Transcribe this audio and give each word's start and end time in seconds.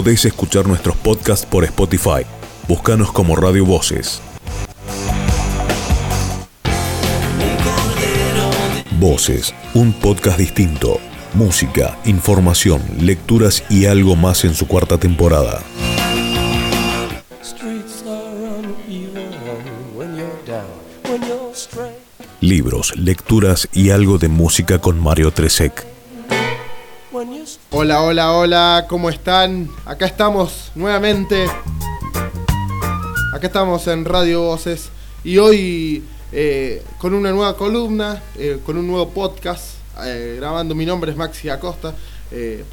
Podés 0.00 0.24
escuchar 0.24 0.66
nuestros 0.66 0.96
podcasts 0.96 1.44
por 1.44 1.62
Spotify. 1.62 2.24
Búscanos 2.66 3.12
como 3.12 3.36
Radio 3.36 3.66
Voces. 3.66 4.22
Voces, 8.92 9.54
un 9.74 9.92
podcast 9.92 10.38
distinto. 10.38 10.98
Música, 11.34 11.98
información, 12.06 12.80
lecturas 12.98 13.62
y 13.68 13.84
algo 13.84 14.16
más 14.16 14.46
en 14.46 14.54
su 14.54 14.66
cuarta 14.66 14.96
temporada. 14.96 15.60
Libros, 22.40 22.96
lecturas 22.96 23.68
y 23.74 23.90
algo 23.90 24.16
de 24.16 24.28
música 24.28 24.78
con 24.80 24.98
Mario 24.98 25.30
Tresek. 25.30 25.99
Hola, 27.72 28.02
hola, 28.02 28.32
hola, 28.32 28.86
¿cómo 28.88 29.10
están? 29.10 29.70
Acá 29.84 30.04
estamos 30.04 30.72
nuevamente. 30.74 31.46
Acá 33.32 33.46
estamos 33.46 33.86
en 33.86 34.04
Radio 34.04 34.42
Voces 34.42 34.90
y 35.22 35.38
hoy 35.38 36.02
eh, 36.32 36.82
con 36.98 37.14
una 37.14 37.30
nueva 37.30 37.56
columna, 37.56 38.20
eh, 38.36 38.58
con 38.66 38.76
un 38.76 38.88
nuevo 38.88 39.10
podcast, 39.10 39.76
eh, 40.02 40.34
grabando. 40.38 40.74
Mi 40.74 40.84
nombre 40.84 41.12
es 41.12 41.16
Maxi 41.16 41.48
Acosta, 41.48 41.94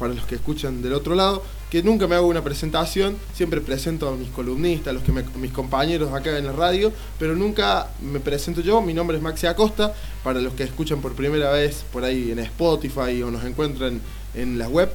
para 0.00 0.14
los 0.14 0.24
que 0.24 0.34
escuchan 0.34 0.82
del 0.82 0.94
otro 0.94 1.14
lado, 1.14 1.44
que 1.70 1.80
nunca 1.80 2.08
me 2.08 2.16
hago 2.16 2.26
una 2.26 2.42
presentación, 2.42 3.16
siempre 3.34 3.60
presento 3.60 4.08
a 4.08 4.16
mis 4.16 4.30
columnistas, 4.30 4.88
a 4.88 4.92
los 4.94 5.04
que 5.04 5.12
mis 5.12 5.52
compañeros 5.52 6.12
acá 6.12 6.36
en 6.36 6.46
la 6.46 6.52
radio, 6.52 6.92
pero 7.20 7.36
nunca 7.36 7.88
me 8.00 8.18
presento 8.18 8.62
yo. 8.62 8.82
Mi 8.82 8.94
nombre 8.94 9.16
es 9.16 9.22
Maxi 9.22 9.46
Acosta, 9.46 9.94
para 10.24 10.40
los 10.40 10.54
que 10.54 10.64
escuchan 10.64 11.00
por 11.00 11.14
primera 11.14 11.52
vez 11.52 11.84
por 11.92 12.02
ahí 12.02 12.32
en 12.32 12.40
Spotify 12.40 13.22
o 13.22 13.30
nos 13.30 13.44
encuentran 13.44 14.00
en 14.38 14.58
la 14.58 14.68
web. 14.68 14.90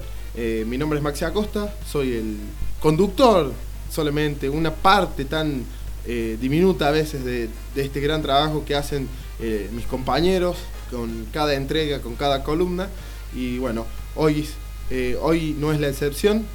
mi 0.65 0.77
nombre 0.77 0.97
es 0.99 1.03
Maxi 1.03 1.25
Acosta, 1.25 1.73
soy 1.89 2.13
el 2.13 2.37
conductor 2.79 3.53
solamente, 3.89 4.49
una 4.49 4.73
parte 4.73 5.25
tan 5.25 5.63
eh, 6.05 6.37
diminuta 6.41 6.89
a 6.89 6.91
veces 6.91 7.23
de, 7.23 7.49
este 7.75 8.01
gran 8.01 8.21
trabajo 8.21 8.65
que 8.65 8.75
hacen 8.75 9.07
eh, 9.39 9.69
mis 9.71 9.85
compañeros 9.85 10.57
con 10.91 11.27
cada 11.31 11.53
entrega, 11.53 12.01
con 12.01 12.15
cada 12.15 12.43
columna. 12.43 12.89
Y 13.33 13.57
bueno, 13.59 13.85
hoy, 14.15 14.45
eh, 14.89 15.17
hoy 15.21 15.55
no 15.57 15.71
es 15.71 15.79
la 15.79 15.87
excepción. 15.87 16.45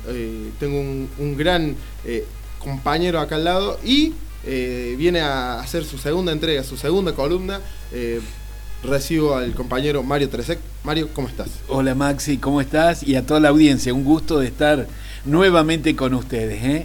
tengo 0.60 0.80
un, 0.80 1.36
gran 1.36 1.76
compañero 2.58 3.20
acá 3.20 3.36
al 3.36 3.44
lado 3.44 3.78
y 3.84 4.12
viene 4.96 5.20
a 5.20 5.60
hacer 5.60 5.84
su 5.84 5.98
segunda 5.98 6.32
entrega, 6.32 6.62
su 6.62 6.76
segunda 6.76 7.14
columna. 7.14 7.60
Recibo 8.82 9.34
al 9.34 9.54
compañero 9.54 10.02
Mario 10.04 10.28
Tresek. 10.28 10.60
Mario, 10.84 11.08
¿cómo 11.12 11.26
estás? 11.26 11.48
Hola 11.66 11.96
Maxi, 11.96 12.38
¿cómo 12.38 12.60
estás? 12.60 13.02
Y 13.02 13.16
a 13.16 13.26
toda 13.26 13.40
la 13.40 13.48
audiencia, 13.48 13.92
un 13.92 14.04
gusto 14.04 14.38
de 14.38 14.46
estar 14.46 14.86
nuevamente 15.24 15.96
con 15.96 16.14
ustedes. 16.14 16.84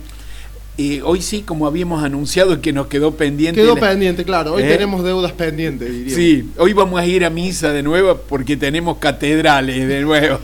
Y 0.75 1.01
hoy 1.01 1.21
sí, 1.21 1.43
como 1.43 1.67
habíamos 1.67 2.03
anunciado, 2.03 2.59
que 2.59 2.73
nos 2.73 2.87
quedó 2.87 3.15
pendiente. 3.15 3.61
Quedó 3.61 3.75
pendiente, 3.75 4.25
claro. 4.25 4.53
Hoy 4.55 4.63
¿Eh? 4.63 4.69
tenemos 4.69 5.03
deudas 5.03 5.33
pendientes, 5.33 5.91
diría. 5.91 6.15
Sí, 6.15 6.49
hoy 6.57 6.73
vamos 6.73 6.99
a 6.99 7.05
ir 7.05 7.23
a 7.25 7.29
misa 7.29 7.71
de 7.71 7.83
nuevo 7.83 8.17
porque 8.27 8.57
tenemos 8.57 8.97
catedrales 8.97 9.87
de 9.87 10.01
nuevo. 10.01 10.39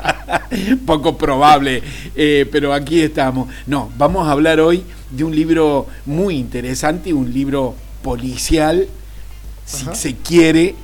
Poco 0.86 1.18
probable, 1.18 1.82
eh, 2.16 2.48
pero 2.50 2.72
aquí 2.72 3.00
estamos. 3.00 3.50
No, 3.66 3.92
vamos 3.98 4.26
a 4.26 4.32
hablar 4.32 4.60
hoy 4.60 4.82
de 5.10 5.24
un 5.24 5.36
libro 5.36 5.86
muy 6.06 6.36
interesante, 6.36 7.12
un 7.12 7.30
libro 7.30 7.74
policial, 8.02 8.88
si 9.70 9.86
se 9.94 10.16
quiere, 10.16 10.74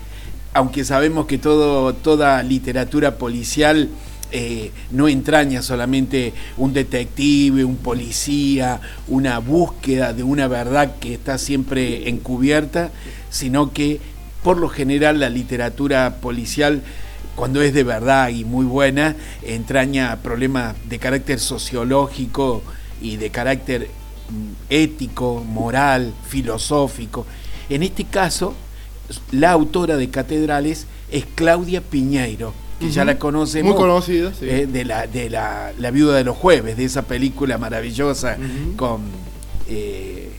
aunque 0.55 0.85
sabemos 0.85 1.27
que 1.27 1.39
todo, 1.39 1.93
toda 1.95 2.43
literatura 2.43 3.19
policial 3.19 3.89
eh, 4.33 4.73
no 4.91 5.09
entraña 5.09 5.63
solamente 5.63 6.33
un 6.57 6.73
detective, 6.73 7.65
un 7.65 7.77
policía, 7.77 8.81
una 9.09 9.39
búsqueda 9.39 10.13
de 10.13 10.23
una 10.23 10.49
verdad 10.49 10.95
que 11.01 11.15
está 11.15 11.39
siempre 11.39 12.09
encubierta, 12.09 12.91
sino 13.31 13.73
que 13.73 14.01
por 14.43 14.59
lo 14.59 14.69
general 14.69 15.21
la 15.21 15.29
literatura 15.29 16.17
policial 16.21 16.83
cuando 17.35 17.61
es 17.61 17.75
de 17.75 17.85
verdad 17.85 18.31
y 18.31 18.45
muy 18.45 18.65
buena, 18.65 19.15
entraña 19.43 20.17
problemas 20.23 20.75
de 20.89 20.99
carácter 20.99 21.39
sociológico 21.39 22.63
y 23.01 23.17
de 23.19 23.31
carácter 23.31 23.91
mm, 24.31 24.53
ético, 24.71 25.45
moral, 25.47 26.15
filosófico. 26.27 27.27
En 27.69 27.83
este 27.83 28.05
caso, 28.05 28.55
la 29.31 29.53
autora 29.53 29.97
de 29.97 30.11
Catedrales 30.11 30.87
es 31.11 31.25
Claudia 31.35 31.81
Piñeiro 31.81 32.53
que 32.79 32.91
ya 32.91 33.05
la 33.05 33.19
conocemos. 33.19 33.73
Muy 33.73 33.81
conocida, 33.81 34.33
sí. 34.35 34.47
Eh, 34.49 34.67
de 34.67 34.85
la, 34.85 35.07
de 35.07 35.31
la, 35.31 35.91
Viuda 35.93 36.17
de 36.17 36.25
los 36.25 36.37
Jueves, 36.37 36.77
de 36.77 36.85
esa 36.85 37.03
película 37.03 37.59
maravillosa 37.59 38.37
con 38.77 39.03
eh, 39.69 40.31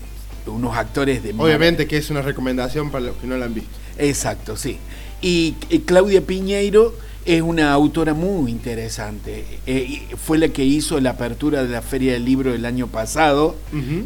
unos 0.46 0.76
actores 0.76 1.22
de... 1.22 1.34
Obviamente 1.36 1.86
que 1.86 1.96
es 1.96 2.10
una 2.10 2.22
recomendación 2.22 2.90
para 2.90 3.06
los 3.06 3.16
que 3.16 3.26
no 3.26 3.36
la 3.36 3.46
han 3.46 3.54
visto. 3.54 3.70
Exacto, 3.98 4.56
sí. 4.56 4.78
Y 5.20 5.52
Claudia 5.84 6.20
Piñeiro 6.20 6.94
es 7.24 7.42
una 7.42 7.72
autora 7.72 8.14
muy 8.14 8.52
interesante. 8.52 9.44
Eh, 9.66 10.06
fue 10.16 10.38
la 10.38 10.48
que 10.48 10.64
hizo 10.64 11.00
la 11.00 11.10
apertura 11.10 11.64
de 11.64 11.70
la 11.70 11.82
Feria 11.82 12.12
del 12.12 12.24
Libro 12.24 12.54
el 12.54 12.64
año 12.64 12.86
pasado, 12.86 13.56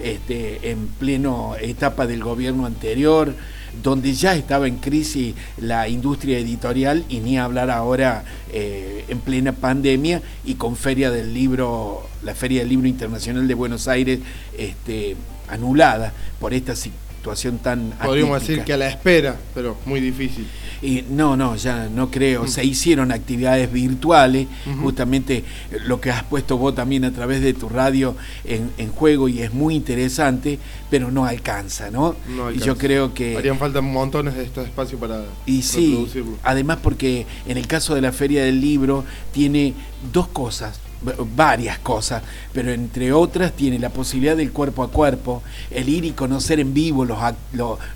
este, 0.03 0.71
en 0.71 0.89
pleno 0.99 1.55
etapa 1.61 2.07
del 2.07 2.25
gobierno 2.25 2.65
anterior 2.65 3.35
donde 3.83 4.13
ya 4.15 4.35
estaba 4.35 4.69
en 4.69 4.77
crisis 4.77 5.35
la 5.59 5.89
industria 5.89 6.39
editorial 6.39 7.05
y 7.09 7.21
ni 7.21 7.39
hablar 7.39 7.71
ahora 7.71 8.25
eh, 8.53 9.05
en 9.09 9.19
plena 9.21 9.53
pandemia 9.53 10.23
y 10.45 10.55
con 10.55 10.77
Feria 10.77 11.11
del 11.11 11.33
Libro, 11.33 12.07
la 12.23 12.35
Feria 12.35 12.61
del 12.61 12.69
Libro 12.69 12.87
Internacional 12.89 13.49
de 13.49 13.55
Buenos 13.55 13.89
Aires 13.89 14.21
este, 14.59 15.17
anulada 15.49 16.13
por 16.41 16.55
esta 16.55 16.75
tan... 17.63 17.93
Podríamos 18.03 18.41
decir 18.41 18.65
que 18.65 18.73
a 18.73 18.77
la 18.77 18.89
espera, 18.89 19.37
pero 19.55 19.77
muy 19.87 20.01
difícil. 20.01 20.47
Y 20.83 21.05
no, 21.11 21.37
no, 21.37 21.55
ya 21.57 21.89
no 21.89 22.11
creo. 22.11 22.49
Se 22.49 22.65
hicieron 22.65 23.13
actividades 23.13 23.73
virtuales, 23.73 24.49
justamente 24.83 25.45
lo 25.87 26.01
que 26.01 26.11
has 26.11 26.25
puesto 26.25 26.59
vos 26.59 26.75
también 26.75 27.05
a 27.05 27.13
través 27.13 27.41
de 27.41 27.55
tu 27.55 27.69
radio 27.69 28.17
en, 28.45 28.89
juego 28.93 29.29
y 29.29 29.41
es 29.41 29.55
muy 29.55 29.75
interesante, 29.75 30.59
pero 30.91 31.11
no 31.11 31.25
alcanza, 31.25 31.91
¿no? 31.91 32.17
Y 32.55 32.59
yo 32.59 32.77
creo 32.77 33.15
que... 33.15 33.37
Harían 33.37 33.59
falta 33.59 33.81
montones 33.81 34.35
de 34.35 34.45
estos 34.45 34.67
espacios 34.67 35.01
para 35.01 35.25
y 35.47 35.63
sí, 35.63 36.07
Además 36.43 36.79
porque 36.83 37.27
en 37.47 37.57
el 37.57 37.67
caso 37.67 37.95
de 37.95 38.01
la 38.01 38.13
Feria 38.13 38.45
del 38.45 38.61
Libro 38.61 39.05
tiene 39.33 39.75
dos 40.13 40.29
cosas 40.29 40.81
varias 41.35 41.79
cosas, 41.79 42.23
pero 42.53 42.73
entre 42.73 43.13
otras 43.13 43.53
tiene 43.53 43.79
la 43.79 43.91
posibilidad 43.91 44.37
del 44.37 44.53
cuerpo 44.53 44.83
a 44.83 44.91
cuerpo, 44.91 45.43
el 45.71 45.89
ir 45.89 46.05
y 46.05 46.13
conocer 46.13 46.61
en 46.61 46.75
vivo 46.75 47.05
los, 47.05 47.19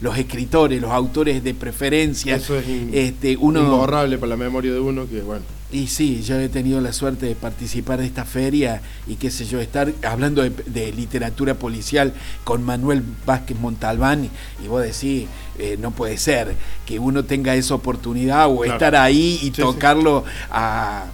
los, 0.01 0.19
escritores, 0.19 0.81
los 0.81 0.91
autores 0.91 1.43
de 1.43 1.55
preferencia. 1.55 2.37
Eso 2.37 2.57
es 2.57 2.67
este, 2.93 3.37
uno, 3.37 3.61
imborrable 3.61 4.19
para 4.19 4.31
la 4.31 4.37
memoria 4.37 4.73
de 4.73 4.81
uno 4.81 5.09
que, 5.09 5.21
bueno. 5.21 5.45
Y 5.73 5.89
sí, 5.89 6.23
yo 6.23 6.39
he 6.39 6.49
tenido 6.49 6.81
la 6.81 6.93
suerte 6.93 7.27
de 7.27 7.35
participar 7.35 7.99
de 7.99 8.07
esta 8.07 8.25
feria 8.25 8.83
y 9.09 9.17
qué 9.17 9.33
sé 9.33 9.47
yo, 9.47 9.61
estar 9.61 9.93
hablando 10.05 10.43
de, 10.43 10.93
literatura 10.93 11.55
policial 11.55 12.15
con 12.45 12.63
Manuel 12.63 13.03
Vázquez 13.27 13.59
Montalbán 13.59 14.31
y 14.63 14.69
vos 14.69 14.83
decís, 14.83 15.27
eh, 15.59 15.77
no 15.81 15.91
puede 15.91 16.19
ser 16.19 16.55
que 16.87 17.01
uno 17.01 17.25
tenga 17.25 17.57
esa 17.57 17.75
oportunidad 17.75 18.47
o 18.49 18.65
estar 18.65 18.95
ahí 18.95 19.41
y 19.43 19.51
tocarlo 19.51 20.25
a, 20.53 21.07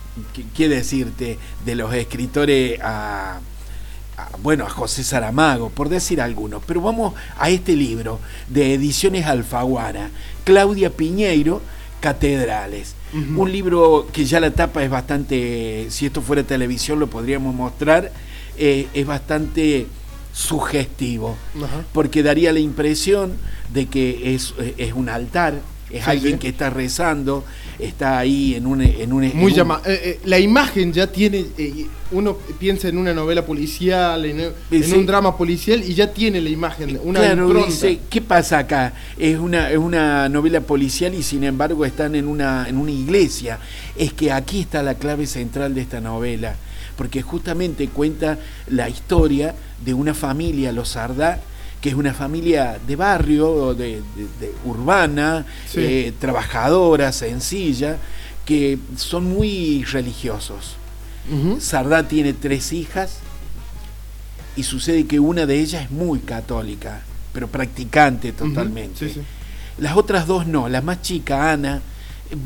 ¿qué 0.55 0.69
decirte? 0.69 1.39
De 1.65 1.75
los 1.75 1.95
escritores 1.95 2.79
a, 2.83 3.41
bueno, 4.43 4.67
a 4.67 4.71
José 4.71 5.03
Saramago, 5.03 5.71
por 5.71 5.89
decir 5.89 6.21
algunos. 6.21 6.63
Pero 6.67 6.83
vamos 6.83 7.15
a 7.39 7.49
este 7.49 7.75
libro 7.75 8.21
de 8.49 8.75
Ediciones 8.75 9.27
Alfaguara, 9.27 10.11
Claudia 10.45 10.91
Piñeiro, 10.91 11.63
Catedrales. 12.03 12.97
Un 13.15 13.53
libro 13.53 14.09
que 14.13 14.25
ya 14.25 14.41
la 14.41 14.51
tapa 14.51 14.83
es 14.83 14.91
bastante, 14.91 15.87
si 15.91 16.07
esto 16.07 16.21
fuera 16.21 16.43
televisión 16.43 16.99
lo 16.99 17.07
podríamos 17.07 17.55
mostrar, 17.55 18.11
eh, 18.59 18.89
es 18.93 19.07
bastante 19.07 19.87
sugestivo, 20.33 21.37
porque 21.93 22.23
daría 22.23 22.53
la 22.53 22.59
impresión 22.59 23.35
de 23.73 23.87
que 23.87 24.35
es, 24.35 24.55
es 24.79 24.93
un 24.95 25.09
altar, 25.09 25.61
es 25.93 26.09
alguien 26.09 26.39
que 26.39 26.49
está 26.49 26.71
rezando, 26.71 27.45
está 27.79 28.19
ahí 28.19 28.55
en 28.55 28.67
un... 28.67 28.81
En 28.81 29.13
un 29.13 29.31
Muy 29.35 29.53
eh, 29.53 29.65
eh, 29.87 30.21
la 30.25 30.39
imagen 30.39 30.93
ya 30.93 31.07
tiene, 31.07 31.45
eh, 31.59 31.87
uno 32.13 32.37
piensa 32.59 32.89
en 32.89 32.97
una 32.97 33.13
novela 33.13 33.45
policial, 33.45 34.25
en, 34.25 34.53
un 34.71 35.07
drama 35.07 35.37
policial 35.37 35.83
y 35.83 35.95
ya 35.95 36.13
tiene 36.13 36.41
la 36.41 36.49
imagen, 36.49 36.99
una 37.03 37.21
Claro, 37.21 37.65
dice, 37.67 38.01
¿qué 38.09 38.21
pasa 38.21 38.59
acá? 38.59 38.95
Es 39.19 39.39
una, 39.39 39.71
es 39.71 39.79
una 39.79 40.29
novela 40.29 40.61
policial 40.63 41.15
y 41.15 41.23
sin 41.23 41.45
embargo 41.45 41.85
están 41.85 42.15
en 42.15 42.27
una, 42.27 42.69
en 42.69 42.79
una 42.79 42.91
iglesia. 42.91 43.59
Es 43.97 44.13
que 44.13 44.33
aquí 44.33 44.61
está 44.61 44.83
la 44.83 44.95
clave 44.95 45.27
central 45.27 45.75
de 45.75 45.83
esta 45.83 46.01
novela, 46.01 46.57
porque 46.97 47.23
justamente 47.23 47.89
cuenta 47.89 48.39
la 48.69 48.89
historia 48.89 49.55
de 49.85 49.95
una 49.95 50.15
familia, 50.15 50.73
los 50.73 50.91
Sardá, 50.91 51.41
que 51.83 51.91
es 51.91 51.95
una 51.95 52.15
familia 52.15 52.79
de 52.87 52.97
barrio, 52.97 53.75
de, 53.75 54.03
urbana, 54.65 55.45
eh, 55.75 56.15
trabajadora, 56.19 57.13
sencilla, 57.13 57.99
que 58.47 58.79
son 58.97 59.25
muy 59.25 59.85
religiosos. 59.85 60.77
Sardá 61.61 62.09
tiene 62.09 62.33
tres 62.33 62.73
hijas, 62.73 63.19
y 64.57 64.63
sucede 64.63 65.07
que 65.07 65.19
una 65.19 65.47
de 65.47 65.61
ellas 65.61 65.85
es 65.85 65.91
muy 65.91 66.21
católica, 66.21 67.01
pero 67.33 67.49
practicante 67.49 68.33
totalmente. 68.33 69.15
Las 69.79 69.97
otras 69.97 70.27
dos 70.27 70.47
no, 70.47 70.69
la 70.69 70.83
más 70.83 71.03
chica, 71.03 71.53
Ana, 71.53 71.81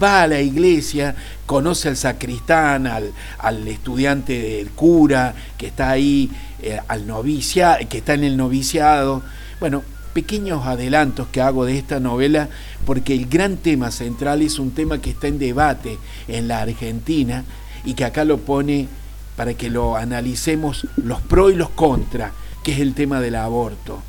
va 0.03 0.23
a 0.23 0.27
la 0.27 0.41
iglesia, 0.41 1.15
conoce 1.47 1.89
al 1.89 1.97
sacristán, 1.97 2.87
al, 2.87 3.13
al 3.39 3.67
estudiante 3.69 4.39
del 4.39 4.71
cura 4.71 5.35
que 5.57 5.69
está 5.69 5.91
ahí, 5.91 6.31
eh, 6.63 6.79
al 6.89 7.07
novicia, 7.07 7.79
que 7.89 7.99
está 7.99 8.15
en 8.15 8.25
el 8.25 8.37
noviciado. 8.37 9.23
Bueno, 9.61 9.83
pequeños 10.13 10.65
adelantos 10.67 11.29
que 11.29 11.43
hago 11.43 11.67
de 11.67 11.77
esta 11.77 12.01
novela, 12.01 12.49
porque 12.87 13.15
el 13.15 13.27
gran 13.27 13.59
tema 13.59 13.91
central 13.91 14.43
es 14.43 14.59
un 14.59 14.71
tema 14.71 14.99
que 14.99 15.11
está 15.11 15.29
en 15.29 15.39
debate 15.39 15.99
en 16.27 16.49
la 16.49 16.63
Argentina 16.63 17.45
y 17.85 17.95
que 17.95 18.05
acá 18.05 18.25
lo 18.25 18.39
pone 18.39 18.89
para 19.37 19.53
que 19.55 19.69
lo 19.69 19.97
analicemos 19.97 20.87
los 20.97 21.21
pros 21.21 21.53
y 21.53 21.57
los 21.57 21.69
contras, 21.69 22.33
que 22.63 22.73
es 22.73 22.81
el 22.81 22.95
tema 22.95 23.21
del 23.21 23.37
aborto. 23.37 24.03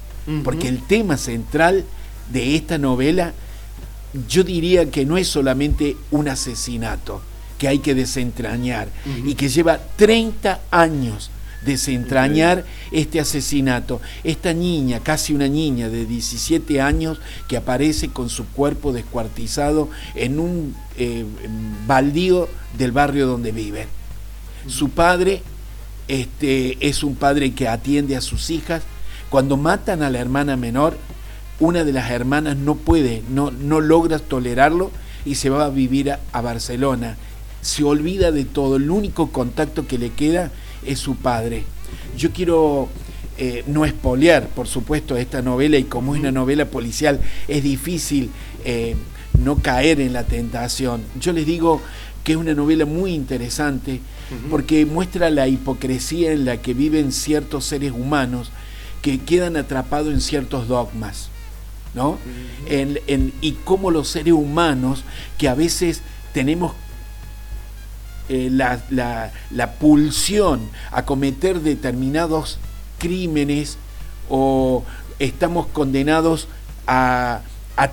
Porque 0.43 0.67
el 0.67 0.81
tema 0.81 1.15
central 1.15 1.85
de 2.31 2.55
esta 2.55 2.77
novela, 2.77 3.33
yo 4.27 4.43
diría 4.43 4.89
que 4.89 5.05
no 5.05 5.17
es 5.17 5.27
solamente 5.27 5.95
un 6.11 6.27
asesinato 6.27 7.21
que 7.57 7.67
hay 7.67 7.79
que 7.79 7.95
desentrañar 7.95 8.87
y 9.25 9.33
que 9.35 9.49
lleva 9.49 9.79
30 9.95 10.61
años 10.71 11.31
desentrañar 11.65 12.63
este 12.91 13.19
asesinato. 13.19 13.99
Esta 14.23 14.53
niña, 14.53 14.99
casi 15.01 15.33
una 15.33 15.47
niña 15.47 15.89
de 15.89 16.05
17 16.05 16.81
años, 16.81 17.19
que 17.47 17.57
aparece 17.57 18.09
con 18.09 18.29
su 18.29 18.45
cuerpo 18.47 18.93
descuartizado 18.93 19.89
en 20.15 20.39
un 20.39 20.75
eh, 20.97 21.25
baldío 21.85 22.47
del 22.77 22.91
barrio 22.91 23.27
donde 23.27 23.51
vive. 23.51 23.87
Su 24.67 24.89
padre 24.89 25.41
este, 26.07 26.77
es 26.87 27.03
un 27.03 27.15
padre 27.15 27.53
que 27.53 27.67
atiende 27.67 28.15
a 28.15 28.21
sus 28.21 28.49
hijas. 28.49 28.83
Cuando 29.29 29.57
matan 29.57 30.03
a 30.03 30.09
la 30.09 30.19
hermana 30.19 30.55
menor, 30.55 30.97
una 31.59 31.83
de 31.83 31.93
las 31.93 32.11
hermanas 32.11 32.55
no 32.57 32.75
puede, 32.75 33.23
no, 33.29 33.51
no 33.51 33.81
logra 33.81 34.19
tolerarlo 34.19 34.91
y 35.25 35.35
se 35.35 35.49
va 35.49 35.65
a 35.65 35.69
vivir 35.69 36.11
a, 36.11 36.41
Barcelona. 36.41 37.17
Se 37.61 37.83
olvida 37.83 38.31
de 38.31 38.45
todo, 38.45 38.77
el 38.77 38.89
único 38.89 39.31
contacto 39.31 39.87
que 39.87 39.97
le 39.97 40.11
queda 40.11 40.51
es 40.85 40.99
su 40.99 41.15
padre. 41.15 41.63
Yo 42.17 42.31
quiero 42.31 42.87
eh, 43.37 43.63
no 43.67 43.85
espolear, 43.85 44.47
por 44.47 44.67
supuesto, 44.67 45.17
esta 45.17 45.41
novela 45.41 45.77
y 45.77 45.83
como 45.83 46.15
es 46.15 46.21
una 46.21 46.31
novela 46.31 46.65
policial 46.65 47.19
es 47.47 47.63
difícil 47.63 48.29
eh, 48.63 48.95
no 49.39 49.57
caer 49.57 49.99
en 49.99 50.13
la 50.13 50.23
tentación. 50.23 51.01
Yo 51.19 51.33
les 51.33 51.45
digo 51.45 51.81
que 52.23 52.33
es 52.33 52.37
una 52.37 52.53
novela 52.53 52.85
muy 52.85 53.13
interesante 53.13 54.01
porque 54.49 54.85
muestra 54.85 55.29
la 55.29 55.47
hipocresía 55.47 56.33
en 56.33 56.45
la 56.45 56.57
que 56.57 56.73
viven 56.73 57.13
ciertos 57.13 57.65
seres 57.65 57.93
humanos 57.93 58.51
que 59.01 59.19
quedan 59.19 59.55
atrapados 59.55 60.13
en 60.13 60.19
ciertos 60.19 60.67
dogmas. 60.67 61.29
¿No? 61.93 62.17
y 63.41 63.51
cómo 63.63 63.91
los 63.91 64.07
seres 64.07 64.33
humanos, 64.33 65.03
que 65.37 65.47
a 65.47 65.55
veces 65.55 66.01
tenemos 66.33 66.73
eh, 68.29 68.49
la, 68.51 69.71
pulsión 69.79 70.59
a 70.91 71.05
cometer 71.05 71.61
determinados 71.61 72.59
crímenes 72.97 73.77
o 74.27 74.83
estamos 75.17 75.67
condenados 75.67 76.49
a, 76.85 77.41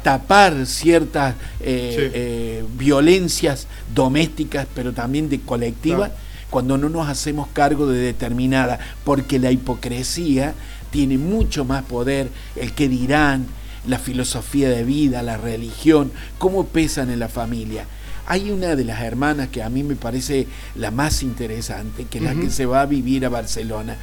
tapar 0.03 0.67
ciertas 0.67 1.35
eh, 1.61 2.11
eh, 2.15 2.65
violencias 2.77 3.69
domésticas, 3.95 4.67
pero 4.75 4.93
también 4.93 5.29
de 5.29 5.41
colectiva, 5.41 6.11
cuando 6.51 6.79
no 6.79 6.89
nos 6.89 7.07
hacemos 7.09 7.47
cargo 7.53 7.87
de 7.87 8.01
determinada, 8.01 8.81
porque 9.05 9.39
la 9.39 9.53
hipocresía 9.53 10.55
tiene 10.91 11.17
mucho 11.17 11.65
más 11.65 11.85
poder, 11.85 12.29
el 12.57 12.73
que 12.73 12.89
dirán, 12.89 13.47
la 13.87 13.99
filosofía 13.99 14.69
de 14.69 14.85
vida, 14.85 15.23
la 15.23 15.37
religión, 15.37 16.13
cómo 16.39 16.67
pesan 16.67 17.11
en 17.11 17.19
la 17.19 17.29
familia. 17.29 17.87
Hay 18.27 18.51
una 18.51 18.75
de 18.75 18.85
las 18.85 19.03
hermanas 19.03 19.49
que 19.49 19.63
a 19.63 19.69
mí 19.69 19.83
me 19.83 19.97
parece 19.97 20.47
la 20.75 20.91
más 20.91 21.23
interesante, 21.23 22.07
que 22.07 22.19
es 22.19 22.25
la 22.25 22.35
que 22.35 22.51
se 22.51 22.65
va 22.65 22.81
a 22.81 22.87
vivir 22.87 23.27
a 23.27 23.29
Barcelona, 23.29 23.97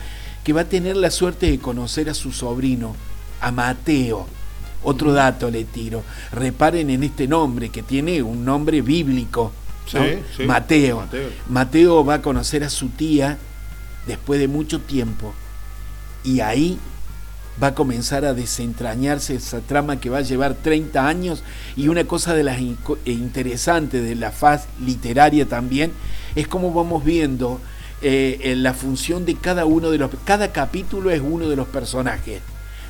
que 0.44 0.54
va 0.54 0.62
a 0.62 0.70
tener 0.70 0.96
la 0.96 1.10
suerte 1.10 1.50
de 1.50 1.60
conocer 1.60 2.10
a 2.10 2.14
su 2.14 2.32
sobrino, 2.32 2.96
a 3.40 3.52
Mateo. 3.52 4.28
Otro 4.84 5.14
dato 5.14 5.50
le 5.50 5.64
tiro. 5.64 6.04
Reparen 6.32 6.90
en 6.90 7.04
este 7.04 7.28
nombre, 7.28 7.70
que 7.70 7.82
tiene 7.82 8.22
un 8.22 8.46
nombre 8.46 8.82
bíblico. 8.82 9.52
Mateo. 10.46 10.98
Mateo. 10.98 11.30
Mateo 11.50 12.06
va 12.06 12.16
a 12.16 12.22
conocer 12.22 12.64
a 12.64 12.70
su 12.70 12.90
tía 12.90 13.38
después 14.06 14.40
de 14.40 14.48
mucho 14.48 14.82
tiempo. 14.82 15.34
Y 16.24 16.40
ahí 16.42 16.78
va 17.62 17.68
a 17.68 17.76
comenzar 17.76 18.26
a 18.26 18.34
desentrañarse 18.34 19.36
esa 19.36 19.60
trama 19.60 20.00
que 20.00 20.10
va 20.10 20.20
a 20.20 20.22
llevar 20.22 20.56
30 20.56 21.08
años 21.08 21.44
y 21.76 21.88
una 21.88 22.06
cosa 22.06 22.34
de 22.34 22.44
las 22.44 22.60
eh, 22.60 22.76
interesantes 23.06 24.04
de 24.04 24.16
la 24.16 24.32
faz 24.32 24.68
literaria 24.84 25.46
también 25.46 25.92
es 26.36 26.48
cómo 26.48 26.74
vamos 26.74 27.04
viendo 27.04 27.60
eh, 28.02 28.56
la 28.58 28.74
función 28.74 29.26
de 29.26 29.36
cada 29.36 29.66
uno 29.66 29.92
de 29.92 30.00
los 30.00 30.10
cada 30.26 30.52
capítulo 30.52 31.12
es 31.12 31.22
uno 31.22 31.48
de 31.48 31.56
los 31.56 31.68
personajes. 31.68 32.42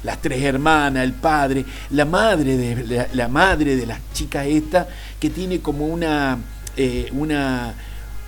Las 0.03 0.21
tres 0.21 0.41
hermanas 0.41 1.03
el 1.03 1.13
padre 1.13 1.65
la 1.91 2.05
madre 2.05 2.57
de 2.57 3.07
la, 3.13 3.27
madre 3.27 3.75
de 3.75 3.85
las 3.85 3.99
chicas 4.13 4.47
esta 4.47 4.87
que 5.19 5.29
tiene 5.29 5.59
como 5.59 5.85
una 5.87 6.37
eh, 6.77 7.09
una 7.11 7.75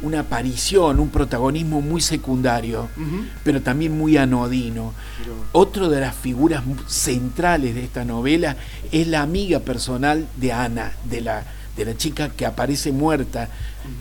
una 0.04 0.20
aparición, 0.20 1.00
un 1.00 1.10
protagonismo 1.10 1.82
muy 1.82 2.02
secundario, 2.02 2.90
pero 3.44 3.62
también 3.62 3.98
muy 3.98 4.18
anodino. 4.18 4.94
Otro 5.54 5.90
de 5.90 6.02
las 6.02 6.16
figuras 6.16 6.64
centrales 6.88 7.74
de 7.74 7.84
esta 7.84 8.06
novela 8.06 8.58
es 8.92 9.08
la 9.08 9.22
amiga 9.22 9.60
personal 9.62 10.28
de 10.38 10.52
Ana, 10.52 10.92
de 11.10 11.22
la, 11.22 11.44
de 11.76 11.86
la 11.86 11.98
chica 11.98 12.30
que 12.30 12.46
aparece 12.46 12.92
muerta, 12.92 13.50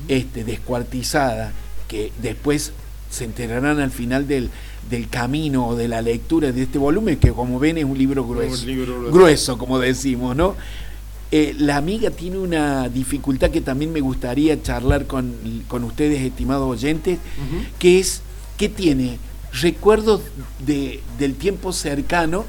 este, 0.09 0.45
descuartizada, 0.45 1.53
que 1.89 2.13
después 2.21 2.73
se 3.11 3.25
enterarán 3.25 3.79
al 3.79 3.91
final 3.91 4.27
del, 4.27 4.51
del 4.91 5.09
camino 5.09 5.69
o 5.69 5.77
de 5.77 5.89
la 5.89 6.03
lectura 6.03 6.51
de 6.51 6.63
este 6.63 6.79
volumen, 6.79 7.19
que 7.19 7.31
como 7.33 7.59
ven 7.59 7.79
es 7.79 7.85
un 7.85 7.97
libro 7.97 8.27
grueso, 8.27 8.67
grueso 9.11 9.59
como 9.59 9.79
decimos, 9.79 10.35
¿no? 10.35 10.57
Eh, 11.35 11.55
la 11.59 11.79
amiga 11.79 12.11
tiene 12.11 12.37
una 12.37 12.91
dificultad 12.91 13.51
que 13.51 13.63
también 13.63 13.91
me 13.91 14.03
gustaría 14.03 14.63
charlar 14.63 15.07
con, 15.07 15.35
ustedes, 15.71 16.21
estimados 16.21 16.69
oyentes, 16.69 17.19
que 17.79 17.99
es 17.99 18.21
que 18.59 18.69
tiene 18.69 19.19
recuerdos 19.61 20.21
de, 20.65 21.01
del 21.19 21.35
tiempo 21.35 21.73
cercano 21.73 22.45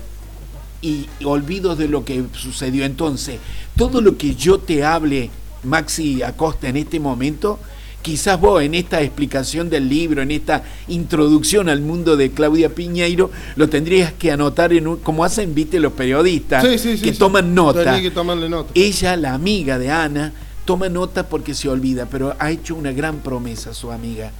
y 0.82 1.08
olvidos 1.24 1.78
de 1.78 1.88
lo 1.88 2.04
que 2.04 2.26
sucedió. 2.34 2.84
Entonces, 2.84 3.40
todo 3.78 4.02
lo 4.02 4.18
que 4.18 4.36
yo 4.36 4.60
te 4.60 4.84
hable, 4.84 5.30
Maxi 5.64 6.22
Acosta, 6.22 6.68
en 6.68 6.76
este 6.76 7.00
momento, 7.00 7.60
quizás 8.04 8.40
vos 8.40 8.62
en 8.62 8.76
esta 8.76 9.02
explicación 9.02 9.70
del 9.72 9.90
libro, 9.90 10.22
en 10.22 10.30
esta 10.30 10.64
introducción 10.88 11.70
al 11.70 11.82
mundo 11.82 12.16
de 12.16 12.30
Claudia 12.30 12.70
Piñeiro, 12.70 13.32
lo 13.56 13.70
tendrías 13.70 14.14
que 14.14 14.32
anotar 14.32 14.74
en 14.74 14.88
un, 14.88 14.98
como 14.98 15.24
hacen, 15.24 15.56
viste, 15.56 15.80
los 15.80 15.94
periodistas 15.94 16.64
que 17.02 17.14
toman 17.14 17.56
nota. 17.56 18.00
Que 18.00 18.12
nota. 18.12 18.70
Ella, 18.76 19.16
la 19.16 19.34
amiga 19.34 19.80
de 19.80 19.90
Ana, 19.90 20.34
toma 20.66 20.90
nota 20.90 21.28
porque 21.30 21.56
se 21.56 21.70
olvida, 21.70 22.06
pero 22.06 22.36
ha 22.38 22.52
hecho 22.52 22.76
una 22.76 22.92
gran 22.92 23.20
promesa 23.20 23.74
su 23.74 23.92
amiga. 23.92 24.32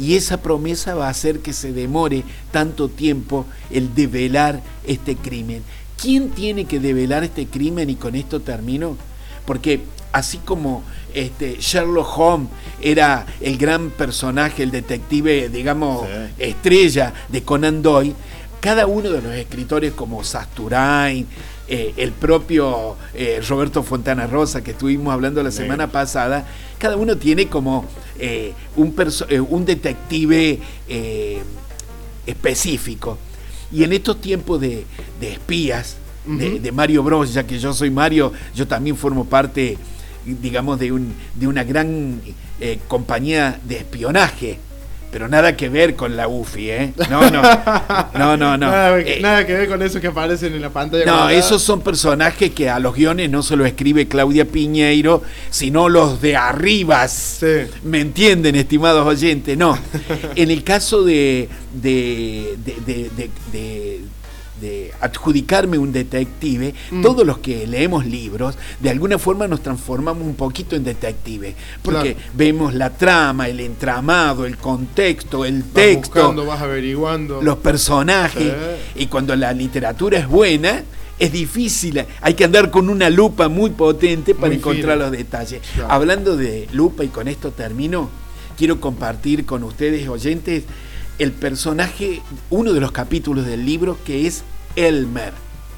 Y 0.00 0.14
esa 0.14 0.40
promesa 0.40 0.94
va 0.94 1.08
a 1.08 1.10
hacer 1.10 1.40
que 1.40 1.52
se 1.52 1.72
demore 1.72 2.24
tanto 2.52 2.88
tiempo 2.88 3.44
el 3.70 3.94
develar 3.94 4.62
este 4.86 5.14
crimen. 5.14 5.62
¿Quién 6.00 6.30
tiene 6.30 6.64
que 6.64 6.80
develar 6.80 7.22
este 7.22 7.46
crimen? 7.46 7.90
Y 7.90 7.96
con 7.96 8.14
esto 8.14 8.40
termino. 8.40 8.96
Porque 9.44 9.80
así 10.12 10.38
como 10.38 10.82
este, 11.14 11.56
Sherlock 11.60 12.18
Holmes 12.18 12.48
era 12.80 13.26
el 13.40 13.58
gran 13.58 13.90
personaje, 13.90 14.62
el 14.62 14.70
detective, 14.70 15.48
digamos, 15.48 16.06
estrella 16.38 17.12
de 17.28 17.42
Conan 17.42 17.82
Doyle, 17.82 18.14
cada 18.60 18.86
uno 18.86 19.10
de 19.10 19.22
los 19.22 19.34
escritores 19.34 19.92
como 19.92 20.22
Sasturain, 20.22 21.26
eh, 21.72 21.94
el 21.96 22.10
propio 22.10 22.96
eh, 23.14 23.40
Roberto 23.48 23.84
Fontana 23.84 24.26
Rosa, 24.26 24.62
que 24.62 24.72
estuvimos 24.72 25.12
hablando 25.12 25.40
la 25.40 25.52
semana 25.52 25.86
pasada, 25.86 26.44
cada 26.78 26.96
uno 26.96 27.16
tiene 27.16 27.46
como 27.46 27.84
eh, 28.18 28.52
un, 28.74 28.92
un, 29.48 29.64
detective 29.64 30.58
específico. 32.26 33.18
Y 33.70 33.84
en 33.84 33.92
estos 33.92 34.20
tiempos 34.20 34.60
de, 34.60 34.84
espías, 35.20 35.96
de, 36.26 36.58
de, 36.58 36.72
Mario 36.72 37.04
Bros, 37.04 37.32
ya 37.32 37.46
que 37.46 37.58
yo 37.58 37.72
soy 37.72 37.90
Mario, 37.90 38.32
yo 38.52 38.66
también 38.66 38.96
formo 38.96 39.24
parte 39.24 39.78
digamos, 40.24 40.78
de, 40.78 40.92
un, 40.92 41.14
de 41.34 41.46
una 41.46 41.64
gran 41.64 42.20
eh, 42.60 42.78
compañía 42.88 43.58
de 43.64 43.76
espionaje 43.78 44.58
pero 45.12 45.26
nada 45.26 45.56
que 45.56 45.68
ver 45.68 45.96
con 45.96 46.16
la 46.16 46.28
UFI, 46.28 46.70
¿eh? 46.70 46.92
No, 47.10 47.28
no, 47.32 47.42
no, 48.14 48.36
no, 48.36 48.56
no. 48.56 48.56
Nada, 48.70 49.00
Eh, 49.00 49.18
nada 49.20 49.44
que 49.44 49.54
ver 49.54 49.68
con 49.68 49.82
esos 49.82 50.00
que 50.00 50.06
aparecen 50.06 50.54
en 50.54 50.60
la 50.62 50.70
pantalla. 50.70 51.04
no, 51.04 51.28
esos 51.28 51.60
son 51.60 51.80
personajes 51.80 52.52
que 52.52 52.70
a 52.70 52.78
los 52.78 52.94
guiones 52.94 53.28
no 53.28 53.42
se 53.42 53.56
lo 53.56 53.66
escribe 53.66 54.06
Claudia 54.06 54.44
Piñeiro, 54.44 55.24
sino 55.50 55.88
los 55.88 56.22
de 56.22 56.36
arribas. 56.36 57.10
Sí. 57.40 57.46
¿Me 57.82 57.98
entienden, 58.02 58.54
estimados 58.54 59.04
oyentes? 59.04 59.58
No. 59.58 59.76
En 60.36 60.48
el 60.48 60.62
caso 60.62 61.02
de, 61.02 61.48
de, 61.74 62.56
de, 62.64 63.10
de- 63.50 64.00
de- 64.60 64.92
adjudicarme 65.00 65.78
un 65.78 65.92
detective, 65.92 66.74
Mm. 66.90 67.02
todos 67.02 67.26
los 67.26 67.38
que 67.38 67.66
leemos 67.66 68.06
libros, 68.06 68.56
de 68.80 68.90
alguna 68.90 69.18
forma 69.18 69.48
nos 69.48 69.62
transformamos 69.62 70.24
un 70.26 70.34
poquito 70.34 70.76
en 70.76 70.84
detective. 70.84 71.54
Porque 71.82 72.14
Claro. 72.14 72.30
vemos 72.34 72.74
la 72.74 72.90
trama, 72.90 73.48
el 73.48 73.60
entramado, 73.60 74.44
el 74.46 74.56
contexto, 74.58 75.44
el 75.44 75.62
Vas 75.62 75.72
texto 75.74 76.20
buscando, 76.20 76.46
vas 76.46 76.60
averiguando. 76.60 77.40
los 77.42 77.56
personajes. 77.58 78.52
Y 78.96 79.06
cuando 79.06 79.34
la 79.36 79.52
literatura 79.52 80.18
es 80.18 80.28
buena, 80.28 80.82
es 81.18 81.32
difícil. 81.32 82.04
Hay 82.22 82.34
que 82.34 82.44
andar 82.44 82.70
con 82.70 82.88
una 82.88 83.10
lupa 83.10 83.48
muy 83.48 83.70
potente 83.70 84.34
para 84.34 84.48
Muy 84.48 84.56
encontrar 84.56 84.98
los 84.98 85.10
detalles. 85.10 85.60
Claro. 85.74 85.92
Hablando 85.92 86.36
de 86.36 86.66
lupa, 86.72 87.04
y 87.04 87.08
con 87.08 87.28
esto 87.28 87.50
termino, 87.50 88.08
quiero 88.56 88.80
compartir 88.80 89.44
con 89.44 89.62
ustedes, 89.64 90.08
oyentes, 90.08 90.64
el 91.20 91.32
personaje, 91.32 92.22
uno 92.48 92.72
de 92.72 92.80
los 92.80 92.92
capítulos 92.92 93.44
del 93.46 93.64
libro, 93.66 93.98
que 94.04 94.26
es 94.26 94.42
Elmer. 94.74 95.34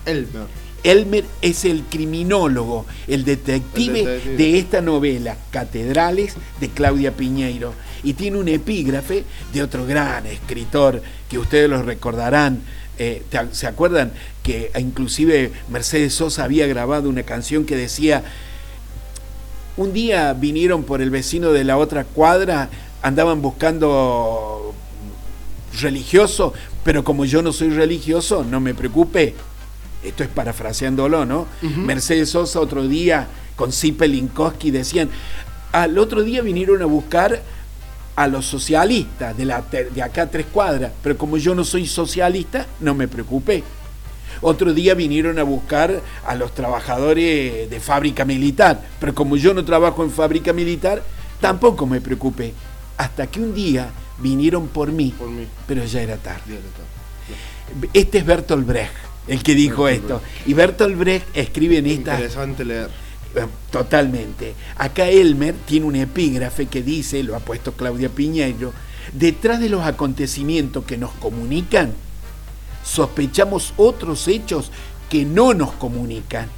Elmer. 0.07 0.47
Elmer 0.85 1.25
es 1.43 1.65
el 1.65 1.83
criminólogo, 1.83 2.87
el 3.09 3.25
detective, 3.25 4.01
El 4.01 4.05
detective. 4.07 4.37
de 4.37 4.59
esta 4.59 4.81
novela, 4.81 5.37
Catedrales, 5.51 6.35
de 6.61 6.69
Claudia 6.69 7.13
Piñeiro. 7.13 7.75
Y 8.05 8.15
tiene 8.15 8.39
un 8.39 8.49
epígrafe 8.49 9.25
de 9.53 9.63
otro 9.63 9.85
gran 9.85 10.27
escritor 10.27 11.03
que 11.29 11.39
ustedes 11.39 11.69
lo 11.69 11.83
recordarán. 11.83 12.61
eh, 12.99 13.23
¿Se 13.51 13.67
acuerdan 13.67 14.13
que 14.45 14.71
inclusive 14.79 15.51
Mercedes 15.69 16.15
Sosa 16.15 16.45
había 16.45 16.69
grabado 16.69 17.09
una 17.09 17.25
canción 17.25 17.65
que 17.65 17.75
decía, 17.77 18.23
un 19.77 19.93
día 19.93 20.35
vinieron 20.35 20.85
por 20.85 21.03
el 21.03 21.11
vecino 21.11 21.51
de 21.51 21.65
la 21.65 21.79
otra 21.79 22.05
cuadra, 22.05 22.69
andaban 23.03 23.41
buscando 23.43 24.62
religioso, 25.81 26.53
pero 26.85 27.05
como 27.05 27.25
yo 27.25 27.43
no 27.43 27.53
soy 27.53 27.71
religioso, 27.71 28.45
no 28.45 28.61
me 28.61 28.75
preocupe. 28.75 29.35
Esto 30.03 30.25
es 30.25 30.29
parafraseándolo, 30.29 31.25
¿no? 31.25 31.47
Mercedes 31.63 32.31
Sosa 32.31 32.61
otro 32.61 32.89
día 32.89 33.29
con 33.55 33.73
Zipe 33.73 34.09
Linkowski 34.09 34.71
decían, 34.71 35.09
al 35.71 35.99
otro 35.99 36.23
día 36.23 36.43
vinieron 36.43 36.83
a 36.83 36.87
buscar 36.87 37.41
a 38.17 38.27
los 38.27 38.45
socialistas 38.45 39.37
de, 39.37 39.45
la, 39.45 39.63
de 39.63 40.03
acá 40.03 40.23
a 40.23 40.31
tres 40.31 40.47
cuadras, 40.53 40.93
pero 41.03 41.17
como 41.17 41.39
yo 41.39 41.55
no 41.55 41.65
soy 41.65 41.87
socialista, 41.87 42.67
no 42.81 42.95
me 42.95 43.09
preocupé. 43.09 43.63
Otro 44.41 44.75
día 44.75 44.95
vinieron 44.95 45.39
a 45.39 45.45
buscar 45.45 46.01
a 46.27 46.35
los 46.35 46.53
trabajadores 46.53 47.71
de 47.71 47.81
fábrica 47.81 48.25
militar, 48.25 48.83
pero 48.99 49.15
como 49.15 49.37
yo 49.37 49.55
no 49.55 49.65
trabajo 49.65 50.03
en 50.03 50.11
fábrica 50.11 50.53
militar, 50.53 51.03
tampoco 51.41 51.87
me 51.87 52.01
preocupé. 52.01 52.53
Hasta 52.97 53.27
que 53.29 53.41
un 53.41 53.55
día 53.55 53.89
vinieron 54.23 54.69
por 54.69 54.93
mí, 54.93 55.13
Por 55.19 55.31
mí. 55.31 55.47
pero 55.67 55.85
ya 55.85 56.01
era 56.03 56.17
tarde. 56.17 56.59
Este 57.93 58.19
es 58.19 58.27
Bertolt 58.27 58.67
Brecht, 58.67 58.93
el 59.29 59.43
que 59.43 59.55
dijo 59.55 59.85
Bertolt 59.85 60.03
esto. 60.23 60.23
Y 60.47 60.55
Bertolt 60.55 60.97
Brecht 60.97 61.27
escribe 61.37 61.79
en 61.79 61.87
esta... 61.87 62.15
Interesante 62.15 62.65
leer. 62.65 62.91
Eh, 63.35 63.47
Totalmente. 63.71 64.55
Acá 64.77 65.09
Elmer 65.09 65.55
tiene 65.67 65.87
un 65.87 65.97
epígrafe 65.97 66.67
que 66.67 66.83
dice, 66.83 67.23
lo 67.23 67.35
ha 67.37 67.41
puesto 67.41 67.73
Claudia 67.73 68.09
Piñeiro, 68.11 68.73
detrás 69.13 69.61
de 69.61 69.69
los 69.69 69.85
acontecimientos 69.85 70.85
que 70.85 70.99
nos 70.99 71.13
comunican, 71.13 71.93
sospechamos 72.85 73.73
otros 73.77 74.29
hechos 74.29 74.71
que 75.09 75.25
no 75.25 75.55
nos 75.55 75.73
comunican. 75.73 76.49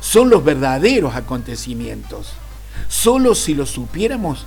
Son 0.00 0.30
los 0.30 0.44
verdaderos 0.44 1.14
acontecimientos. 1.14 2.32
Solo 2.88 3.34
si 3.34 3.54
lo 3.54 3.66
supiéramos, 3.66 4.46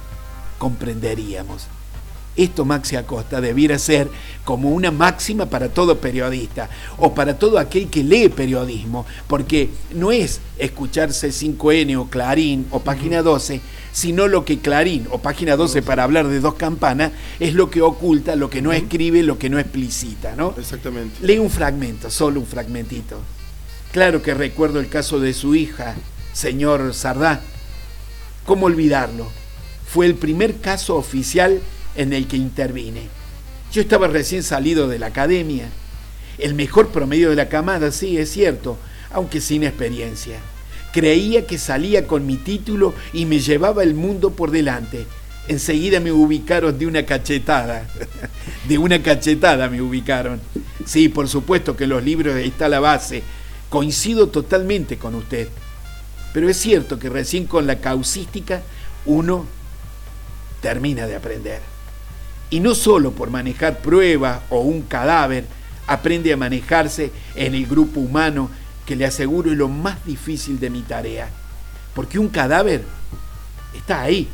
comprenderíamos. 0.57 1.67
Esto, 2.35 2.65
Maxi 2.65 2.95
Acosta, 2.95 3.41
debiera 3.41 3.77
ser 3.77 4.09
como 4.43 4.71
una 4.71 4.91
máxima 4.91 5.45
para 5.45 5.69
todo 5.69 5.99
periodista 5.99 6.69
o 6.97 7.13
para 7.13 7.37
todo 7.37 7.59
aquel 7.59 7.89
que 7.89 8.03
lee 8.03 8.29
periodismo, 8.29 9.05
porque 9.27 9.69
no 9.93 10.11
es 10.11 10.41
escucharse 10.57 11.29
5N 11.29 11.97
o 11.97 12.09
Clarín 12.09 12.65
o 12.71 12.79
Página 12.79 13.21
12, 13.21 13.61
sino 13.91 14.27
lo 14.27 14.43
que 14.45 14.59
Clarín 14.59 15.07
o 15.11 15.19
Página 15.19 15.55
12 15.55 15.83
para 15.83 16.03
hablar 16.03 16.27
de 16.27 16.39
dos 16.39 16.55
campanas 16.55 17.11
es 17.39 17.53
lo 17.53 17.69
que 17.69 17.81
oculta, 17.81 18.35
lo 18.35 18.49
que 18.49 18.61
no 18.61 18.73
escribe, 18.73 19.21
lo 19.21 19.37
que 19.37 19.49
no 19.49 19.59
explicita, 19.59 20.35
¿no? 20.35 20.55
Exactamente. 20.57 21.25
Lee 21.25 21.37
un 21.37 21.51
fragmento, 21.51 22.09
solo 22.09 22.39
un 22.39 22.47
fragmentito. 22.47 23.19
Claro 23.91 24.23
que 24.23 24.33
recuerdo 24.33 24.79
el 24.79 24.89
caso 24.89 25.19
de 25.19 25.33
su 25.33 25.53
hija, 25.53 25.95
señor 26.33 26.95
Sardá. 26.95 27.41
¿Cómo 28.43 28.65
olvidarlo? 28.65 29.27
Fue 29.87 30.07
el 30.07 30.15
primer 30.15 30.59
caso 30.59 30.95
oficial 30.95 31.61
en 31.95 32.13
el 32.13 32.27
que 32.27 32.37
intervine. 32.37 33.07
Yo 33.71 33.81
estaba 33.81 34.07
recién 34.07 34.43
salido 34.43 34.87
de 34.87 34.99
la 34.99 35.07
academia. 35.07 35.69
El 36.37 36.53
mejor 36.53 36.89
promedio 36.89 37.29
de 37.29 37.35
la 37.35 37.49
camada, 37.49 37.91
sí, 37.91 38.17
es 38.17 38.31
cierto, 38.31 38.77
aunque 39.11 39.41
sin 39.41 39.63
experiencia. 39.63 40.39
Creía 40.91 41.47
que 41.47 41.57
salía 41.57 42.05
con 42.05 42.25
mi 42.27 42.37
título 42.37 42.93
y 43.13 43.25
me 43.25 43.39
llevaba 43.39 43.83
el 43.83 43.95
mundo 43.95 44.31
por 44.31 44.51
delante. 44.51 45.07
Enseguida 45.47 45.99
me 45.99 46.11
ubicaron 46.11 46.77
de 46.77 46.85
una 46.85 47.05
cachetada. 47.05 47.87
De 48.67 48.77
una 48.77 49.03
cachetada 49.03 49.67
me 49.67 49.81
ubicaron. 49.81 50.39
Sí, 50.85 51.09
por 51.09 51.27
supuesto 51.27 51.75
que 51.75 51.85
los 51.85 52.01
libros 52.01 52.37
está 52.37 52.69
la 52.69 52.79
base. 52.79 53.23
Coincido 53.69 54.27
totalmente 54.27 54.97
con 54.97 55.15
usted. 55.15 55.49
Pero 56.31 56.47
es 56.47 56.55
cierto 56.55 56.97
que 56.97 57.09
recién 57.09 57.45
con 57.45 57.67
la 57.67 57.79
causística 57.79 58.61
uno 59.05 59.45
termina 60.61 61.07
de 61.07 61.15
aprender. 61.15 61.72
Y 62.53 62.59
no 62.59 62.75
solo 62.75 63.13
por 63.13 63.31
manejar 63.31 63.79
pruebas 63.79 64.41
o 64.51 64.59
un 64.59 64.83
cadáver, 64.83 65.43
aprende 65.87 66.31
a 66.31 66.37
manejarse 66.37 67.11
en 67.33 67.55
el 67.55 67.65
grupo 67.65 67.99
humano, 67.99 68.47
que 68.85 68.95
le 68.95 69.07
aseguro 69.07 69.49
es 69.49 69.57
lo 69.57 69.69
más 69.69 70.05
difícil 70.05 70.59
de 70.59 70.69
mi 70.69 70.83
tarea. 70.83 71.31
Porque 71.95 72.19
un 72.19 72.29
cadáver 72.29 72.83
está 73.75 74.03
ahí. 74.03 74.27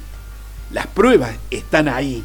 Las 0.74 0.88
pruebas 0.88 1.38
están 1.50 1.88
ahí. 1.88 2.22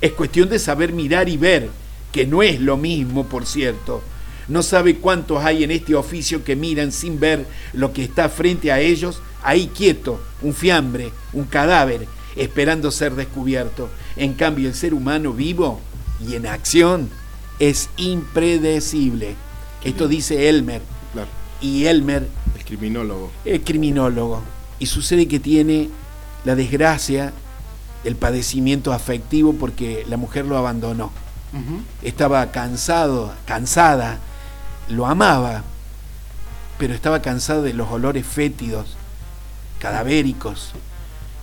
Es 0.00 0.10
cuestión 0.14 0.48
de 0.48 0.58
saber 0.58 0.92
mirar 0.92 1.28
y 1.28 1.36
ver, 1.36 1.70
que 2.10 2.26
no 2.26 2.42
es 2.42 2.60
lo 2.60 2.76
mismo, 2.76 3.24
por 3.24 3.46
cierto. 3.46 4.02
No 4.48 4.64
sabe 4.64 4.96
cuántos 4.96 5.44
hay 5.44 5.62
en 5.62 5.70
este 5.70 5.94
oficio 5.94 6.42
que 6.42 6.56
miran 6.56 6.90
sin 6.90 7.20
ver 7.20 7.46
lo 7.72 7.92
que 7.92 8.02
está 8.02 8.28
frente 8.28 8.72
a 8.72 8.80
ellos, 8.80 9.22
ahí 9.44 9.68
quieto, 9.68 10.20
un 10.42 10.54
fiambre, 10.54 11.12
un 11.32 11.44
cadáver, 11.44 12.08
esperando 12.38 12.90
ser 12.90 13.14
descubierto. 13.14 13.88
En 14.16 14.34
cambio, 14.34 14.68
el 14.68 14.74
ser 14.74 14.94
humano 14.94 15.32
vivo 15.32 15.80
y 16.26 16.34
en 16.34 16.46
acción 16.46 17.10
es 17.58 17.90
impredecible. 17.96 19.34
Esto 19.84 20.08
dice 20.08 20.48
Elmer. 20.48 20.82
Claro. 21.12 21.28
Y 21.60 21.86
Elmer 21.86 22.26
El 22.56 22.64
criminólogo. 22.64 23.30
es 23.44 23.60
criminólogo. 23.64 24.42
Y 24.78 24.86
sucede 24.86 25.26
que 25.28 25.40
tiene 25.40 25.90
la 26.44 26.54
desgracia, 26.54 27.32
el 28.04 28.14
padecimiento 28.16 28.92
afectivo 28.92 29.52
porque 29.54 30.04
la 30.08 30.16
mujer 30.16 30.46
lo 30.46 30.56
abandonó. 30.56 31.10
Estaba 32.02 32.50
cansado, 32.52 33.32
cansada, 33.46 34.18
lo 34.88 35.06
amaba, 35.06 35.64
pero 36.78 36.94
estaba 36.94 37.22
cansado 37.22 37.62
de 37.62 37.72
los 37.72 37.90
olores 37.90 38.26
fétidos, 38.26 38.96
cadavéricos, 39.78 40.72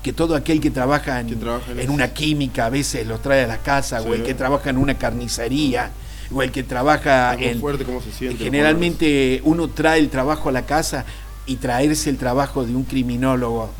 que 0.05 0.13
todo 0.13 0.35
aquel 0.35 0.61
que 0.61 0.69
trabaja 0.69 1.19
en, 1.19 1.25
Que 1.25 1.35
trabaja 1.35 1.71
en 1.71 1.79
en 1.79 1.83
eso. 1.85 1.91
una 1.91 2.13
química 2.13 2.67
a 2.67 2.69
veces 2.69 3.07
los 3.07 3.23
trae 3.23 3.45
a 3.45 3.47
la 3.47 3.57
casa, 3.57 4.03
o 4.03 4.13
el 4.13 4.21
que 4.21 4.35
trabaja 4.35 4.69
en 4.69 4.77
una 4.77 4.99
carnicería, 4.99 5.89
o 6.31 6.43
el 6.43 6.51
que 6.51 6.61
trabaja 6.61 7.33
en, 7.33 7.59
fuerte, 7.59 7.85
cómo 7.85 8.03
se 8.03 8.11
siente. 8.11 8.43
Generalmente 8.43 9.41
uno 9.45 9.67
trae 9.67 9.99
el 9.99 10.09
trabajo 10.09 10.49
a 10.49 10.51
la 10.51 10.67
casa 10.67 11.05
y 11.47 11.55
traerse 11.55 12.11
el 12.11 12.17
trabajo 12.17 12.63
de 12.63 12.75
un 12.75 12.83
criminólogo 12.83 13.71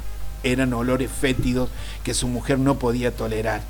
eran 0.41 0.73
olores 0.73 1.11
fétidos 1.11 1.69
que 2.03 2.15
su 2.15 2.27
mujer 2.27 2.57
no 2.57 2.79
podía 2.79 3.11
tolerar. 3.11 3.61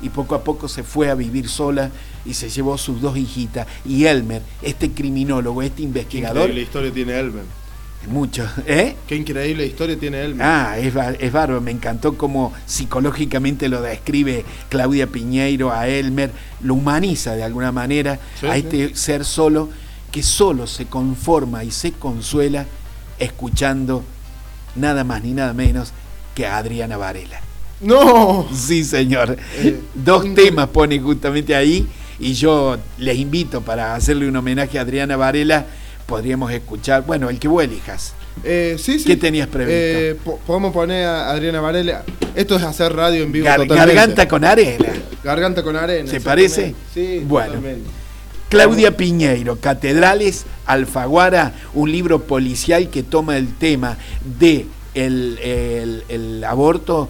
Y 0.00 0.10
poco 0.10 0.36
a 0.36 0.44
poco 0.44 0.68
se 0.68 0.84
fue 0.84 1.10
a 1.10 1.16
vivir 1.16 1.48
sola 1.48 1.90
y 2.24 2.34
se 2.34 2.48
llevó 2.48 2.78
sus 2.78 3.00
dos 3.00 3.16
hijitas. 3.16 3.66
Y 3.84 4.04
Elmer, 4.04 4.42
este 4.62 4.92
criminólogo, 4.92 5.62
este 5.62 5.78
Qué 5.78 5.82
investigador, 5.82 6.42
increíble 6.42 6.62
historia 6.62 6.92
tiene 6.92 7.18
Elmer. 7.18 7.63
Mucho, 8.08 8.46
¿eh? 8.66 8.96
Qué 9.06 9.16
increíble 9.16 9.66
historia 9.66 9.98
tiene 9.98 10.22
Elmer. 10.24 10.46
Ah, 10.46 10.76
es, 10.78 10.92
ba- 10.94 11.12
es 11.18 11.32
bárbaro, 11.32 11.60
me 11.60 11.70
encantó 11.70 12.16
cómo 12.16 12.52
psicológicamente 12.66 13.68
lo 13.68 13.80
describe 13.82 14.44
Claudia 14.68 15.06
Piñeiro 15.06 15.72
a 15.72 15.88
Elmer, 15.88 16.30
lo 16.62 16.74
humaniza 16.74 17.34
de 17.34 17.42
alguna 17.44 17.72
manera 17.72 18.18
Sí, 18.40 18.46
a 18.46 18.52
sí. 18.54 18.58
este 18.60 18.96
ser 18.96 19.24
solo 19.24 19.68
que 20.10 20.22
solo 20.22 20.66
se 20.66 20.86
conforma 20.86 21.64
y 21.64 21.70
se 21.70 21.92
consuela 21.92 22.66
escuchando 23.18 24.04
nada 24.76 25.04
más 25.04 25.22
ni 25.22 25.32
nada 25.32 25.52
menos 25.52 25.92
que 26.34 26.46
a 26.46 26.56
Adriana 26.58 26.96
Varela. 26.96 27.40
No. 27.80 28.46
Sí, 28.54 28.84
señor. 28.84 29.36
Eh, 29.58 29.80
Dos 29.94 30.24
increíble. 30.24 30.50
temas 30.50 30.68
pone 30.68 30.98
justamente 31.00 31.54
ahí 31.54 31.86
y 32.18 32.32
yo 32.34 32.76
les 32.98 33.16
invito 33.18 33.60
para 33.60 33.94
hacerle 33.94 34.28
un 34.28 34.36
homenaje 34.36 34.78
a 34.78 34.82
Adriana 34.82 35.16
Varela. 35.16 35.66
Podríamos 36.06 36.52
escuchar, 36.52 37.04
bueno, 37.06 37.30
el 37.30 37.38
que 37.38 37.48
vos 37.48 37.62
elijas. 37.64 38.12
Eh, 38.42 38.76
sí, 38.78 38.98
sí. 38.98 39.04
¿Qué 39.06 39.16
tenías 39.16 39.46
previsto? 39.48 39.72
Eh, 39.74 40.16
po- 40.22 40.38
podemos 40.46 40.72
poner 40.72 41.06
a 41.06 41.30
Adriana 41.30 41.60
Varela. 41.60 42.02
Esto 42.34 42.56
es 42.56 42.62
hacer 42.62 42.92
radio 42.94 43.22
en 43.22 43.32
vivo 43.32 43.46
Gar- 43.46 43.56
totalmente. 43.58 43.94
garganta 43.94 44.28
con 44.28 44.44
arena. 44.44 44.86
Garganta 45.22 45.62
con 45.62 45.76
arena. 45.76 46.10
¿Se 46.10 46.20
parece? 46.20 46.74
Sí, 46.92 47.22
Bueno. 47.26 47.54
totalmente. 47.54 47.88
Claudia 48.50 48.96
Piñeiro, 48.96 49.56
Catedrales, 49.56 50.44
Alfaguara, 50.66 51.54
un 51.72 51.90
libro 51.90 52.22
policial 52.24 52.90
que 52.90 53.02
toma 53.02 53.36
el 53.38 53.54
tema 53.54 53.96
de 54.38 54.66
el, 54.94 55.38
el- 55.42 56.04
el 56.08 56.44
aborto, 56.44 57.08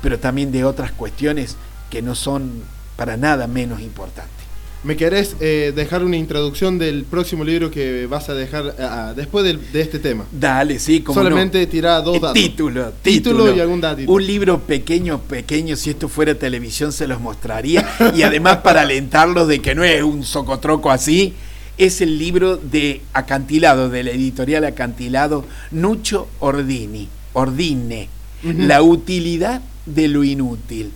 pero 0.00 0.18
también 0.18 0.52
de 0.52 0.64
otras 0.64 0.92
cuestiones 0.92 1.56
que 1.90 2.00
no 2.02 2.14
son 2.14 2.62
para 2.96 3.16
nada 3.16 3.46
menos 3.48 3.80
importantes. 3.80 4.37
¿Me 4.84 4.96
querés 4.96 5.34
eh, 5.40 5.72
dejar 5.74 6.04
una 6.04 6.16
introducción 6.16 6.78
del 6.78 7.02
próximo 7.04 7.42
libro 7.42 7.68
que 7.70 8.06
vas 8.06 8.28
a 8.28 8.34
dejar 8.34 8.76
ah, 8.78 9.12
después 9.16 9.44
del- 9.44 9.60
de, 9.72 9.80
este 9.80 9.98
tema? 9.98 10.24
Dale, 10.30 10.78
sí, 10.78 11.00
como 11.00 11.20
Solamente 11.20 11.66
tirá 11.66 12.00
dos 12.00 12.20
datos. 12.20 12.34
Título, 12.34 12.92
Título 13.02 13.38
título 13.42 13.56
y 13.56 13.60
algún 13.60 13.80
datito. 13.80 14.12
Un 14.12 14.24
libro 14.24 14.60
pequeño, 14.60 15.18
pequeño, 15.22 15.74
si 15.74 15.90
esto 15.90 16.08
fuera 16.08 16.36
televisión 16.36 16.92
se 16.92 17.08
los 17.08 17.20
mostraría. 17.20 17.88
y 18.14 18.22
además 18.22 18.58
para 18.58 18.82
alentarlos 18.82 19.48
de 19.48 19.60
que 19.60 19.74
no 19.74 19.82
es 19.82 20.00
un 20.02 20.22
socotroco 20.22 20.92
así, 20.92 21.34
es 21.76 22.00
el 22.00 22.16
libro 22.16 22.56
de 22.56 23.02
Acantilado, 23.14 23.88
de 23.90 24.04
la 24.04 24.10
editorial 24.12 24.64
Acantilado, 24.64 25.44
Nucho 25.72 26.28
Ordini, 26.38 27.08
Ordine. 27.32 28.08
La 28.44 28.82
utilidad 28.82 29.60
de 29.86 30.06
lo 30.06 30.22
inútil. 30.22 30.92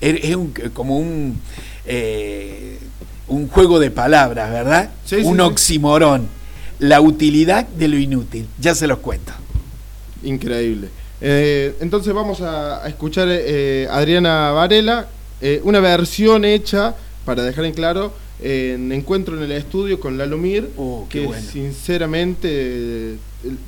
Es 0.00 0.22
es 0.24 0.36
un- 0.36 0.52
como 0.72 0.98
un, 0.98 1.40
eh, 1.86 2.78
un 3.28 3.48
juego 3.48 3.78
de 3.78 3.90
palabras, 3.90 4.50
¿verdad? 4.50 4.90
Sí, 5.04 5.16
un 5.16 5.36
sí. 5.36 5.40
oximorón. 5.42 6.28
La 6.78 7.00
utilidad 7.00 7.66
de 7.68 7.88
lo 7.88 7.96
inútil. 7.98 8.46
Ya 8.60 8.74
se 8.74 8.86
los 8.86 8.98
cuento. 8.98 9.32
Increíble. 10.22 10.88
Eh, 11.20 11.76
entonces 11.80 12.12
vamos 12.12 12.40
a, 12.40 12.84
a 12.84 12.88
escuchar 12.88 13.28
eh, 13.30 13.86
Adriana 13.90 14.50
Varela, 14.50 15.06
eh, 15.40 15.60
una 15.64 15.80
versión 15.80 16.44
hecha, 16.44 16.94
para 17.24 17.42
dejar 17.44 17.64
en 17.64 17.72
claro, 17.74 18.12
en 18.40 18.90
Encuentro 18.90 19.36
en 19.36 19.44
el 19.44 19.52
Estudio 19.52 20.00
con 20.00 20.18
Lalo 20.18 20.36
Mir, 20.36 20.68
Oh, 20.76 21.06
que 21.08 21.26
bueno. 21.26 21.40
sinceramente 21.48 23.16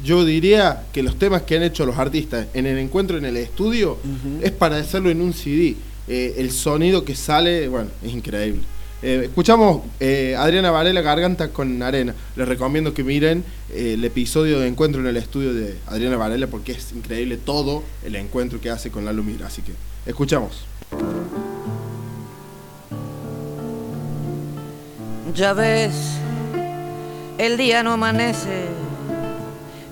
yo 0.05 0.25
diría 0.25 0.85
que 0.93 1.03
los 1.05 1.17
temas 1.17 1.43
que 1.43 1.57
han 1.57 1.63
hecho 1.63 1.87
los 1.87 1.97
artistas 1.99 2.47
en 2.55 2.67
el 2.67 2.79
Encuentro 2.79 3.17
en 3.19 3.25
el 3.25 3.37
Estudio 3.37 3.99
es 4.43 4.51
para 4.51 4.77
hacerlo 4.79 5.11
en 5.11 5.21
un 5.21 5.33
CD. 5.33 5.77
Eh, 6.09 6.35
el 6.39 6.51
sonido 6.51 7.05
que 7.05 7.15
sale, 7.15 7.69
bueno, 7.69 7.91
es 8.03 8.13
increíble. 8.13 8.63
Eh, 9.07 9.25
escuchamos 9.27 9.83
eh, 10.01 10.35
Adriana 10.35 10.71
Varela 10.71 11.03
Garganta 11.03 11.49
con 11.49 11.83
Arena. 11.83 12.15
Les 12.37 12.49
recomiendo 12.49 12.95
que 12.95 13.05
miren 13.05 13.45
eh, 13.71 13.93
el 13.95 14.05
episodio 14.05 14.59
de 14.61 14.67
Encuentro 14.67 15.03
en 15.03 15.07
el 15.07 15.19
estudio 15.19 15.53
de 15.53 15.77
Adriana 15.89 16.17
Varela 16.17 16.47
porque 16.47 16.73
es 16.73 16.91
increíble 16.93 17.37
todo 17.37 17.83
el 18.03 18.17
encuentro 18.17 18.63
que 18.63 18.71
hace 18.71 18.91
con 18.91 19.05
Lalo 19.05 19.23
Mira. 19.23 19.49
Así 19.49 19.61
que 19.61 19.73
escuchamos. 20.07 20.65
Ya 25.35 25.53
ves, 25.53 25.93
el 27.37 27.59
día 27.59 27.83
no 27.83 27.93
amanece. 27.93 28.69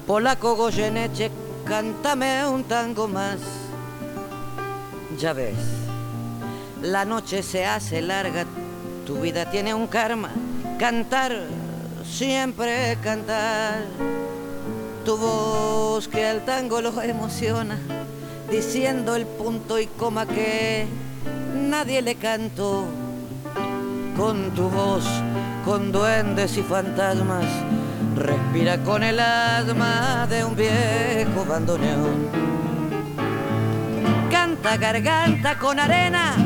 Polaco 0.06 0.56
Goyeneche, 0.56 1.30
cántame 1.66 2.46
un 2.46 2.64
tango 2.64 3.08
más. 3.08 3.40
Ya 5.18 5.34
ves, 5.34 5.56
la 6.82 7.04
noche 7.04 7.42
se 7.42 7.64
hace 7.64 8.02
larga, 8.02 8.44
tu 9.06 9.20
vida 9.20 9.50
tiene 9.50 9.72
un 9.74 9.86
karma. 9.86 10.30
Cantar, 10.78 11.32
siempre 12.04 12.98
cantar. 13.02 13.84
Tu 15.04 15.16
voz 15.16 16.08
que 16.08 16.26
al 16.26 16.44
tango 16.44 16.80
lo 16.80 17.00
emociona, 17.02 17.78
diciendo 18.50 19.16
el 19.16 19.26
punto 19.26 19.78
y 19.78 19.86
coma 19.86 20.26
que 20.26 20.86
nadie 21.54 22.02
le 22.02 22.16
cantó 22.16 22.84
con 24.16 24.50
tu 24.50 24.68
voz, 24.68 25.04
con 25.64 25.90
duendes 25.90 26.56
y 26.56 26.62
fantasmas, 26.62 27.44
respira 28.16 28.78
con 28.84 29.02
el 29.02 29.18
asma 29.18 30.26
de 30.28 30.44
un 30.44 30.54
viejo 30.54 31.44
bandoneón. 31.48 32.42
Canta 34.62 34.76
garganta 34.76 35.58
con 35.58 35.80
arena, 35.80 36.36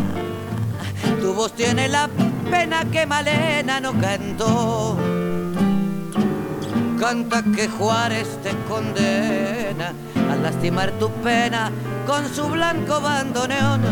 tu 1.21 1.35
voz 1.35 1.53
tiene 1.55 1.87
la 1.87 2.09
pena 2.51 2.83
que 2.91 3.05
Malena 3.05 3.79
no 3.79 3.93
cantó. 4.01 4.97
Canta 6.99 7.43
que 7.55 7.69
Juárez 7.69 8.39
te 8.43 8.53
condena 8.71 9.93
a 10.31 10.37
lastimar 10.37 10.93
tu 10.93 11.11
pena 11.23 11.71
con 12.07 12.27
su 12.35 12.49
blanco 12.49 13.03
bandoneón 13.03 13.83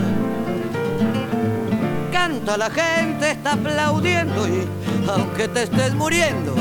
canta, 2.10 2.56
la 2.56 2.70
gente 2.70 3.32
está 3.32 3.52
aplaudiendo 3.52 4.48
y 4.48 4.66
aunque 5.06 5.48
te 5.48 5.64
estés 5.64 5.92
muriendo, 5.94 6.54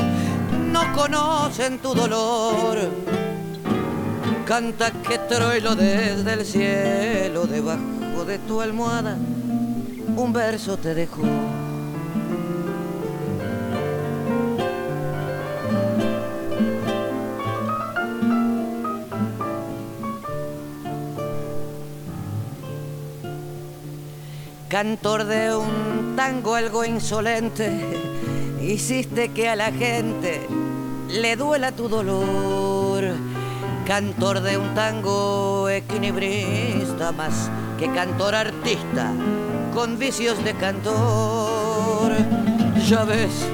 no 0.70 0.92
conocen 0.92 1.78
tu 1.78 1.94
dolor. 1.94 3.23
Canta 4.46 4.90
que 4.90 5.16
Troilo 5.16 5.74
desde 5.74 6.34
el 6.34 6.44
cielo, 6.44 7.46
debajo 7.46 8.26
de 8.26 8.38
tu 8.38 8.60
almohada, 8.60 9.16
un 10.16 10.32
verso 10.34 10.76
te 10.76 10.94
dejó. 10.94 11.22
Cantor 24.68 25.24
de 25.24 25.56
un 25.56 26.16
tango 26.16 26.54
algo 26.54 26.84
insolente, 26.84 27.72
hiciste 28.60 29.30
que 29.30 29.48
a 29.48 29.56
la 29.56 29.72
gente 29.72 30.46
le 31.08 31.34
duela 31.36 31.72
tu 31.72 31.88
dolor. 31.88 33.33
Cantor 33.86 34.40
de 34.40 34.56
un 34.56 34.74
tango 34.74 35.68
equilibrista, 35.68 37.12
más 37.12 37.50
que 37.78 37.90
cantor 37.90 38.34
artista, 38.34 39.12
con 39.74 39.98
vicios 39.98 40.42
de 40.42 40.54
cantor. 40.54 42.12
Ya 42.88 43.04
ves, 43.04 43.46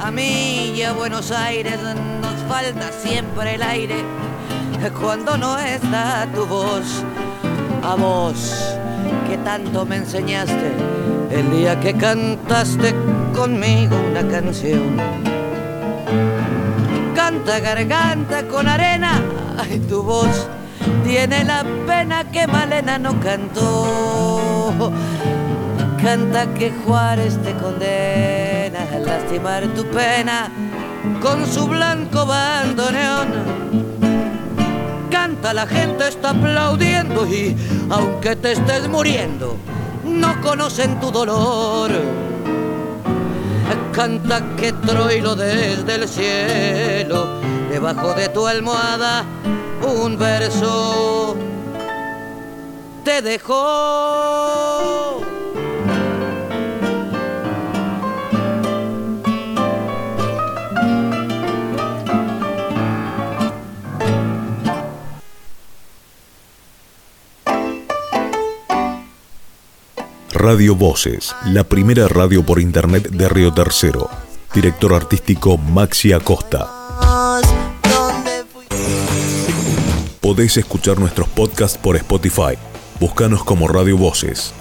a 0.00 0.10
mí 0.10 0.72
y 0.74 0.82
a 0.82 0.92
Buenos 0.92 1.30
Aires 1.30 1.78
nos 1.82 2.34
falta 2.48 2.90
siempre 2.92 3.56
el 3.56 3.62
aire 3.62 3.96
cuando 5.00 5.36
no 5.36 5.58
está 5.58 6.26
tu 6.34 6.46
voz. 6.46 7.04
A 7.82 7.94
vos 7.94 8.78
que 9.28 9.36
tanto 9.38 9.84
me 9.84 9.96
enseñaste 9.96 10.72
el 11.30 11.50
día 11.50 11.78
que 11.80 11.94
cantaste 11.94 12.94
conmigo 13.34 13.96
una 14.10 14.26
canción. 14.28 14.96
Canta 17.14 17.60
garganta 17.60 18.46
con 18.48 18.68
arena, 18.68 19.20
ay, 19.58 19.78
tu 19.88 20.02
voz 20.02 20.48
tiene 21.04 21.44
la 21.44 21.64
pena 21.86 22.30
que 22.30 22.46
Malena 22.46 22.98
no 22.98 23.18
cantó. 23.20 24.92
Canta 26.02 26.52
que 26.54 26.70
Juárez 26.84 27.38
te 27.42 27.54
condena 27.54 28.80
a 28.92 28.98
lastimar 28.98 29.66
tu 29.68 29.84
pena 29.86 30.50
con 31.22 31.46
su 31.46 31.66
blanco 31.66 32.26
bandoneón 32.26 33.64
canta, 35.24 35.54
la 35.54 35.66
gente 35.66 36.06
está 36.06 36.30
aplaudiendo 36.30 37.26
y 37.26 37.56
aunque 37.88 38.36
te 38.36 38.52
estés 38.52 38.88
muriendo, 38.88 39.56
no 40.04 40.38
conocen 40.42 41.00
tu 41.00 41.10
dolor. 41.10 41.90
Canta 43.92 44.42
que 44.56 44.72
Troilo 44.72 45.34
desde 45.34 45.94
el 45.94 46.08
cielo, 46.08 47.40
debajo 47.74 48.14
de 48.14 48.28
tu 48.28 48.46
almohada, 48.46 49.24
un 49.82 50.16
verso 50.16 51.36
te 53.02 53.20
dejó. 53.20 55.20
Radio 70.32 70.76
Voces, 70.76 71.34
la 71.46 71.64
primera 71.64 72.06
radio 72.06 72.46
por 72.46 72.60
internet 72.60 73.10
de 73.10 73.28
Río 73.28 73.52
Tercero. 73.52 74.08
Director 74.54 74.94
artístico 74.94 75.58
Maxi 75.58 76.12
Acosta. 76.12 76.83
Podés 80.34 80.56
escuchar 80.56 80.98
nuestros 80.98 81.28
podcasts 81.28 81.78
por 81.78 81.94
Spotify. 81.94 82.58
Búscanos 82.98 83.44
como 83.44 83.68
Radio 83.68 83.96
Voces. 83.96 84.52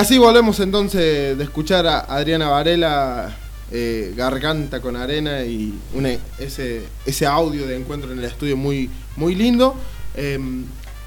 Así 0.00 0.18
volvemos 0.18 0.58
entonces 0.60 1.36
de 1.36 1.44
escuchar 1.44 1.86
a 1.86 2.00
Adriana 2.00 2.48
Varela, 2.48 3.36
eh, 3.70 4.12
Garganta 4.16 4.80
con 4.80 4.96
Arena 4.96 5.42
y 5.44 5.74
una- 5.94 6.16
ese, 6.38 6.82
ese 7.06 7.26
audio 7.26 7.66
de 7.66 7.76
encuentro 7.76 8.10
en 8.12 8.18
el 8.18 8.24
estudio 8.24 8.56
muy, 8.56 8.88
muy 9.16 9.34
lindo. 9.34 9.74
Eh, 10.16 10.38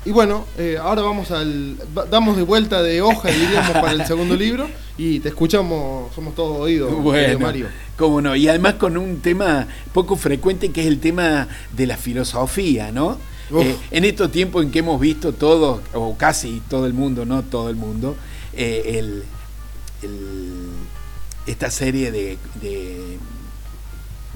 y 0.05 0.11
bueno, 0.11 0.45
eh, 0.57 0.77
ahora 0.81 1.01
vamos 1.01 1.31
al. 1.31 1.77
damos 2.11 2.35
de 2.35 2.43
vuelta 2.43 2.83
de 2.83 3.01
hoja, 3.01 3.29
diríamos, 3.29 3.71
para 3.71 3.91
el 3.93 4.05
segundo 4.05 4.35
libro. 4.35 4.67
Y 4.97 5.19
te 5.21 5.29
escuchamos, 5.29 6.13
somos 6.13 6.35
todos 6.35 6.59
oídos, 6.59 6.93
Bueno, 7.01 7.39
Mario. 7.39 7.67
cómo 7.97 8.21
no. 8.21 8.35
Y 8.35 8.47
además 8.47 8.75
con 8.75 8.97
un 8.97 9.21
tema 9.21 9.65
poco 9.93 10.15
frecuente 10.17 10.71
que 10.71 10.81
es 10.81 10.87
el 10.87 10.99
tema 10.99 11.47
de 11.71 11.87
la 11.87 11.97
filosofía, 11.97 12.91
¿no? 12.91 13.17
Eh, 13.55 13.75
en 13.91 14.03
estos 14.05 14.31
tiempos 14.31 14.63
en 14.63 14.71
que 14.71 14.79
hemos 14.79 14.99
visto 14.99 15.31
todos, 15.33 15.81
o 15.93 16.15
casi 16.17 16.61
todo 16.69 16.85
el 16.85 16.93
mundo, 16.93 17.25
no 17.25 17.41
todo 17.43 17.69
el 17.69 17.75
mundo, 17.75 18.15
eh, 18.55 18.95
el, 18.99 19.23
el- 20.01 20.69
esta 21.45 21.69
serie 21.69 22.11
de, 22.11 22.37
de 22.61 23.17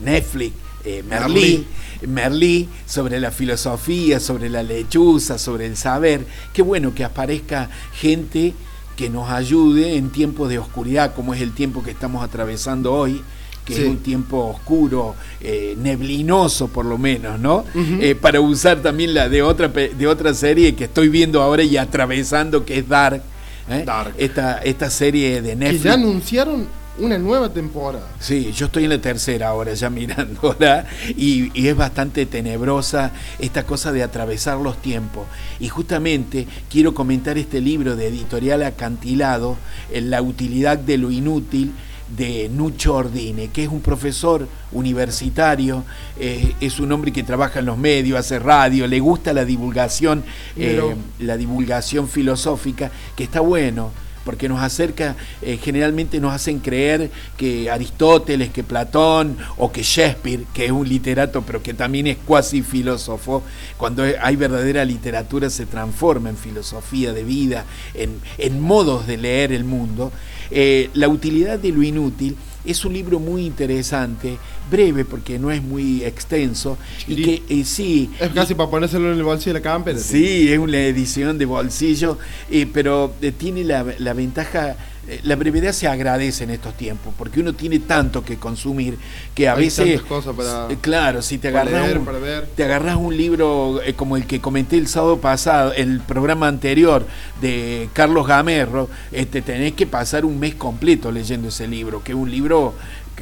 Netflix, 0.03 0.53
eh, 0.83 1.03
Merlí, 1.07 1.65
Merlí, 2.07 2.69
sobre 2.85 3.19
la 3.19 3.31
filosofía, 3.31 4.19
sobre 4.19 4.49
la 4.49 4.61
lechuza, 4.63 5.37
sobre 5.37 5.65
el 5.65 5.75
saber. 5.77 6.25
Qué 6.53 6.61
bueno 6.61 6.93
que 6.93 7.03
aparezca 7.03 7.69
gente 7.93 8.53
que 8.95 9.09
nos 9.09 9.29
ayude 9.29 9.95
en 9.95 10.09
tiempos 10.11 10.49
de 10.49 10.59
oscuridad, 10.59 11.13
como 11.15 11.33
es 11.33 11.41
el 11.41 11.53
tiempo 11.53 11.83
que 11.83 11.91
estamos 11.91 12.23
atravesando 12.23 12.93
hoy, 12.93 13.21
que 13.65 13.73
Sí. 13.75 13.81
es 13.83 13.87
un 13.89 13.97
tiempo 13.97 14.45
oscuro, 14.47 15.15
eh, 15.41 15.75
neblinoso 15.77 16.67
por 16.69 16.85
lo 16.85 16.97
menos, 16.97 17.37
¿no? 17.39 17.65
Eh, 17.75 18.15
para 18.15 18.39
usar 18.39 18.81
también 18.81 19.13
la 19.13 19.27
de 19.29 19.41
otra, 19.41 19.67
de 19.67 20.07
otra 20.07 20.33
serie 20.33 20.73
que 20.75 20.85
estoy 20.85 21.09
viendo 21.09 21.41
ahora 21.41 21.63
y 21.63 21.75
atravesando, 21.77 22.63
que 22.65 22.77
es 22.79 22.87
Dark. 22.87 23.21
¿Eh? 23.69 23.83
Dark. 23.85 24.13
Esta, 24.17 24.59
esta 24.59 24.89
serie 24.89 25.41
de 25.41 25.49
Que 25.49 25.55
Netflix. 25.55 25.83
ya 25.83 25.93
anunciaron 25.93 26.67
una 26.99 27.17
nueva 27.19 27.53
temporada. 27.53 28.07
Sí, 28.19 28.51
yo 28.53 28.65
estoy 28.65 28.85
en 28.85 28.89
la 28.89 28.99
tercera 28.99 29.49
ahora 29.49 29.73
ya 29.75 29.89
mirándola 29.91 30.87
y, 31.15 31.51
y 31.53 31.67
es 31.67 31.75
bastante 31.75 32.25
tenebrosa 32.25 33.11
esta 33.37 33.63
cosa 33.67 33.91
de 33.91 34.01
atravesar 34.03 34.57
los 34.57 34.81
tiempos. 34.81 35.27
Y 35.59 35.67
justamente 35.69 36.47
quiero 36.71 36.93
comentar 36.95 37.37
este 37.37 37.61
libro 37.61 37.95
de 37.95 38.07
editorial 38.07 38.63
acantilado, 38.63 39.57
en 39.91 40.09
La 40.09 40.21
utilidad 40.23 40.77
de 40.79 40.97
lo 40.97 41.11
inútil, 41.11 41.71
de 42.15 42.49
Nucho 42.49 42.95
Ordine, 42.95 43.49
que 43.49 43.63
es 43.63 43.69
un 43.69 43.81
profesor 43.81 44.47
universitario, 44.71 45.83
eh, 46.19 46.53
es 46.61 46.79
un 46.79 46.91
hombre 46.91 47.11
que 47.11 47.23
trabaja 47.23 47.59
en 47.59 47.65
los 47.65 47.77
medios, 47.77 48.19
hace 48.19 48.39
radio, 48.39 48.87
le 48.87 48.99
gusta 48.99 49.33
la 49.33 49.45
divulgación, 49.45 50.23
eh, 50.55 50.95
la 51.19 51.37
divulgación 51.37 52.07
filosófica, 52.07 52.91
que 53.15 53.23
está 53.23 53.39
bueno 53.41 53.91
porque 54.27 54.49
nos 54.49 54.61
acerca, 54.61 55.15
eh, 55.41 55.57
generalmente 55.63 56.19
nos 56.19 56.33
hacen 56.33 56.59
creer 56.59 57.09
que 57.37 57.71
Aristóteles, 57.71 58.49
que 58.49 58.61
Platón 58.61 59.37
o 59.55 59.71
que 59.71 59.83
Shakespeare, 59.83 60.43
que 60.53 60.65
es 60.65 60.71
un 60.71 60.85
literato 60.85 61.43
pero 61.43 61.63
que 61.63 61.73
también 61.73 62.07
es 62.07 62.17
cuasi 62.17 62.61
filósofo, 62.61 63.41
cuando 63.77 64.03
hay 64.03 64.35
verdadera 64.35 64.83
literatura 64.83 65.49
se 65.49 65.65
transforma 65.65 66.29
en 66.29 66.35
filosofía 66.35 67.13
de 67.13 67.23
vida, 67.23 67.63
en, 67.93 68.19
en 68.37 68.59
modos 68.59 69.07
de 69.07 69.15
leer 69.15 69.53
el 69.53 69.63
mundo. 69.63 70.11
Eh, 70.51 70.89
la 70.93 71.07
utilidad 71.07 71.59
de 71.59 71.71
lo 71.71 71.83
inútil 71.83 72.35
es 72.65 72.83
un 72.83 72.93
libro 72.93 73.19
muy 73.19 73.45
interesante, 73.45 74.37
breve 74.69 75.05
porque 75.05 75.39
no 75.39 75.51
es 75.51 75.63
muy 75.63 76.03
extenso, 76.03 76.77
y 77.07 77.15
que 77.23 77.43
eh, 77.47 77.63
sí... 77.63 78.09
Es 78.19 78.29
casi 78.31 78.55
para 78.55 78.69
ponérselo 78.69 79.11
en 79.11 79.17
el 79.17 79.23
bolsillo 79.23 79.53
de 79.53 79.59
la 79.59 79.63
campera. 79.63 79.97
Sí, 79.97 80.51
es 80.51 80.59
una 80.59 80.77
edición 80.77 81.37
de 81.37 81.45
bolsillo, 81.45 82.17
eh, 82.51 82.67
pero 82.71 83.13
eh, 83.21 83.31
tiene 83.31 83.63
la, 83.63 83.85
la 83.99 84.13
ventaja, 84.13 84.75
la 85.23 85.35
brevedad 85.35 85.71
se 85.71 85.87
agradece 85.87 86.43
en 86.43 86.49
estos 86.51 86.75
tiempos, 86.75 87.13
porque 87.17 87.39
uno 87.39 87.53
tiene 87.53 87.79
tanto 87.79 88.23
que 88.25 88.37
consumir 88.37 88.97
que 89.33 89.47
a 89.47 89.53
Hay 89.53 89.65
veces... 89.65 89.85
tantas 89.95 90.05
cosas 90.07 90.35
para- 90.35 90.67
eh, 90.71 90.77
claro, 90.81 91.21
si 91.21 91.37
te 91.37 91.47
agarras, 91.47 91.85
leer, 91.85 91.97
un, 91.99 92.07
te 92.55 92.63
agarras 92.63 92.97
un 92.97 93.15
libro 93.15 93.81
eh, 93.83 93.93
como 93.93 94.17
el 94.17 94.25
que 94.27 94.41
comenté 94.41 94.77
el 94.77 94.87
sábado 94.87 95.19
pasado, 95.19 95.71
el 95.73 95.99
programa 96.01 96.47
anterior 96.47 97.05
de 97.41 97.89
Carlos 97.93 98.27
Gamerro, 98.27 98.89
este, 99.11 99.41
tenés 99.41 99.73
que 99.73 99.87
pasar 99.87 100.25
un 100.25 100.39
mes 100.39 100.55
completo 100.55 101.11
leyendo 101.11 101.47
ese 101.49 101.67
libro, 101.67 102.03
que 102.03 102.11
es 102.11 102.17
un 102.17 102.29
libro... 102.29 102.73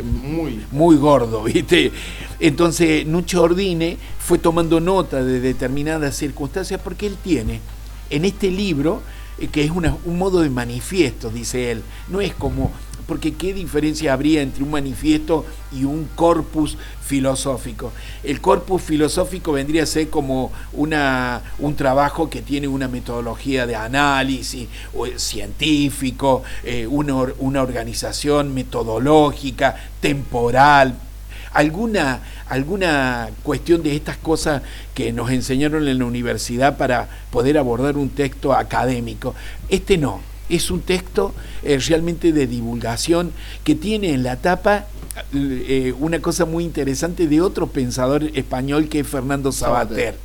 Muy. 0.04 0.60
muy 0.72 0.98
gordo, 0.98 1.44
¿viste? 1.46 1.90
Entonces, 2.42 3.06
Nucho 3.06 3.42
Ordine 3.44 3.98
fue 4.20 4.38
tomando 4.38 4.82
nota 4.82 5.24
de 5.24 5.40
determinadas 5.40 6.18
circunstancias 6.18 6.82
porque 6.84 7.08
él 7.08 7.16
tiene 7.24 7.62
en 8.10 8.26
este 8.26 8.52
libro, 8.52 9.02
eh, 9.02 9.02
que 9.52 9.64
es 9.64 9.72
un 9.72 10.18
modo 10.18 10.42
de 10.42 10.50
manifiesto, 10.50 11.30
dice 11.30 11.72
él, 11.72 11.84
no 12.08 12.22
es 12.22 12.34
como, 12.34 12.72
porque 13.08 13.34
qué 13.34 13.54
diferencia 13.54 14.14
habría 14.14 14.42
entre 14.42 14.64
un 14.64 14.72
manifiesto 14.72 15.46
y 15.72 15.84
un 15.84 16.08
corpus 16.16 16.78
filosófico. 17.06 17.92
El 18.24 18.42
corpus 18.42 18.82
filosófico 18.82 19.52
vendría 19.52 19.84
a 19.84 19.86
ser 19.86 20.10
como 20.10 20.52
una, 20.74 21.42
un 21.60 21.76
trabajo 21.76 22.30
que 22.30 22.42
tiene 22.42 22.68
una 22.68 22.88
metodología 22.88 23.68
de 23.68 23.76
análisis 23.76 24.68
eh, 24.68 25.14
científico, 25.18 26.44
eh, 26.64 26.88
una, 26.88 27.16
una 27.40 27.62
organización 27.62 28.54
metodológica, 28.54 29.76
temporal, 30.02 30.98
alguna, 31.56 32.20
alguna 32.50 33.30
cuestión 33.42 33.82
de 33.82 33.96
estas 33.96 34.18
cosas 34.18 34.62
que 34.94 35.12
nos 35.12 35.32
enseñaron 35.32 35.88
en 35.88 35.98
la 35.98 36.06
universidad 36.06 36.78
para 36.78 37.08
poder 37.32 37.58
abordar 37.58 37.98
un 37.98 38.10
texto 38.10 38.54
académico. 38.54 39.34
Este 39.70 39.98
no. 39.98 40.22
es 40.50 40.70
un 40.70 40.82
texto 40.82 41.34
eh, 41.64 41.80
realmente 41.88 42.32
de 42.32 42.46
divulgación 42.46 43.32
que 43.64 43.74
tiene 43.74 44.14
en 44.14 44.22
la 44.22 44.36
tapa 44.36 44.86
eh, 45.34 45.94
una 45.98 46.20
cosa 46.20 46.46
muy 46.46 46.66
interesante 46.66 47.28
de 47.28 47.42
otro 47.42 47.68
pensador 47.68 48.24
español 48.36 48.90
que 48.90 49.00
es 49.00 49.08
Fernando 49.08 49.52
Sabater. 49.52 50.16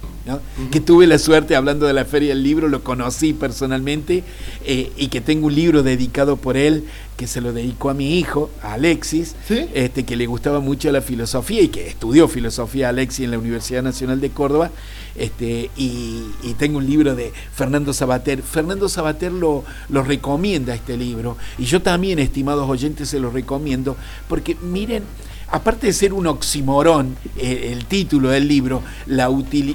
Que 0.71 0.81
tuve 0.81 1.07
la 1.07 1.19
suerte, 1.19 1.57
hablando 1.57 1.87
de 1.87 1.93
la 1.93 2.05
Feria 2.05 2.31
del 2.31 2.43
Libro, 2.43 2.69
lo 2.69 2.85
conocí 2.85 3.33
personalmente 3.33 4.23
eh, 4.65 4.93
y 4.97 5.09
que 5.09 5.21
tengo 5.21 5.47
un 5.47 5.55
libro 5.55 5.83
dedicado 5.83 6.37
por 6.37 6.57
él 6.57 6.85
que 7.17 7.27
se 7.27 7.43
lo 7.43 7.53
dedicó 7.53 7.91
a 7.91 7.95
mi 7.95 8.19
hijo, 8.19 8.51
a 8.63 8.73
Alexis, 8.73 9.37
este, 9.75 10.05
que 10.05 10.17
le 10.17 10.27
gustaba 10.27 10.61
mucho 10.61 10.91
la 10.91 11.03
filosofía 11.03 11.61
y 11.61 11.69
que 11.69 11.87
estudió 11.87 12.29
filosofía 12.29 12.89
Alexis 12.89 13.27
en 13.27 13.31
la 13.31 13.39
Universidad 13.39 13.83
Nacional 13.83 14.23
de 14.23 14.31
Córdoba, 14.31 14.71
este, 15.17 15.71
y, 15.77 16.23
tengo 16.59 16.79
un 16.79 16.87
libro 16.87 17.15
de 17.15 17.31
Fernando 17.53 17.93
Sabater. 17.93 18.43
Fernando 18.43 18.89
Sabater 18.89 19.33
lo, 19.33 19.65
lo 19.91 20.03
recomienda 20.03 20.75
este 20.75 20.97
libro, 20.97 21.37
y 21.59 21.65
yo 21.65 21.83
también, 21.83 22.19
estimados 22.19 22.69
oyentes, 22.69 23.11
se 23.11 23.21
lo 23.21 23.31
recomiendo, 23.31 23.99
porque 24.27 24.57
miren, 24.63 25.03
aparte 25.51 25.89
de 25.89 25.93
ser 25.93 26.13
un 26.13 26.27
oximorón, 26.27 27.17
eh, 27.37 27.71
el 27.73 27.87
título 27.87 28.31
del 28.31 28.47
libro, 28.47 28.83
la, 29.07 29.29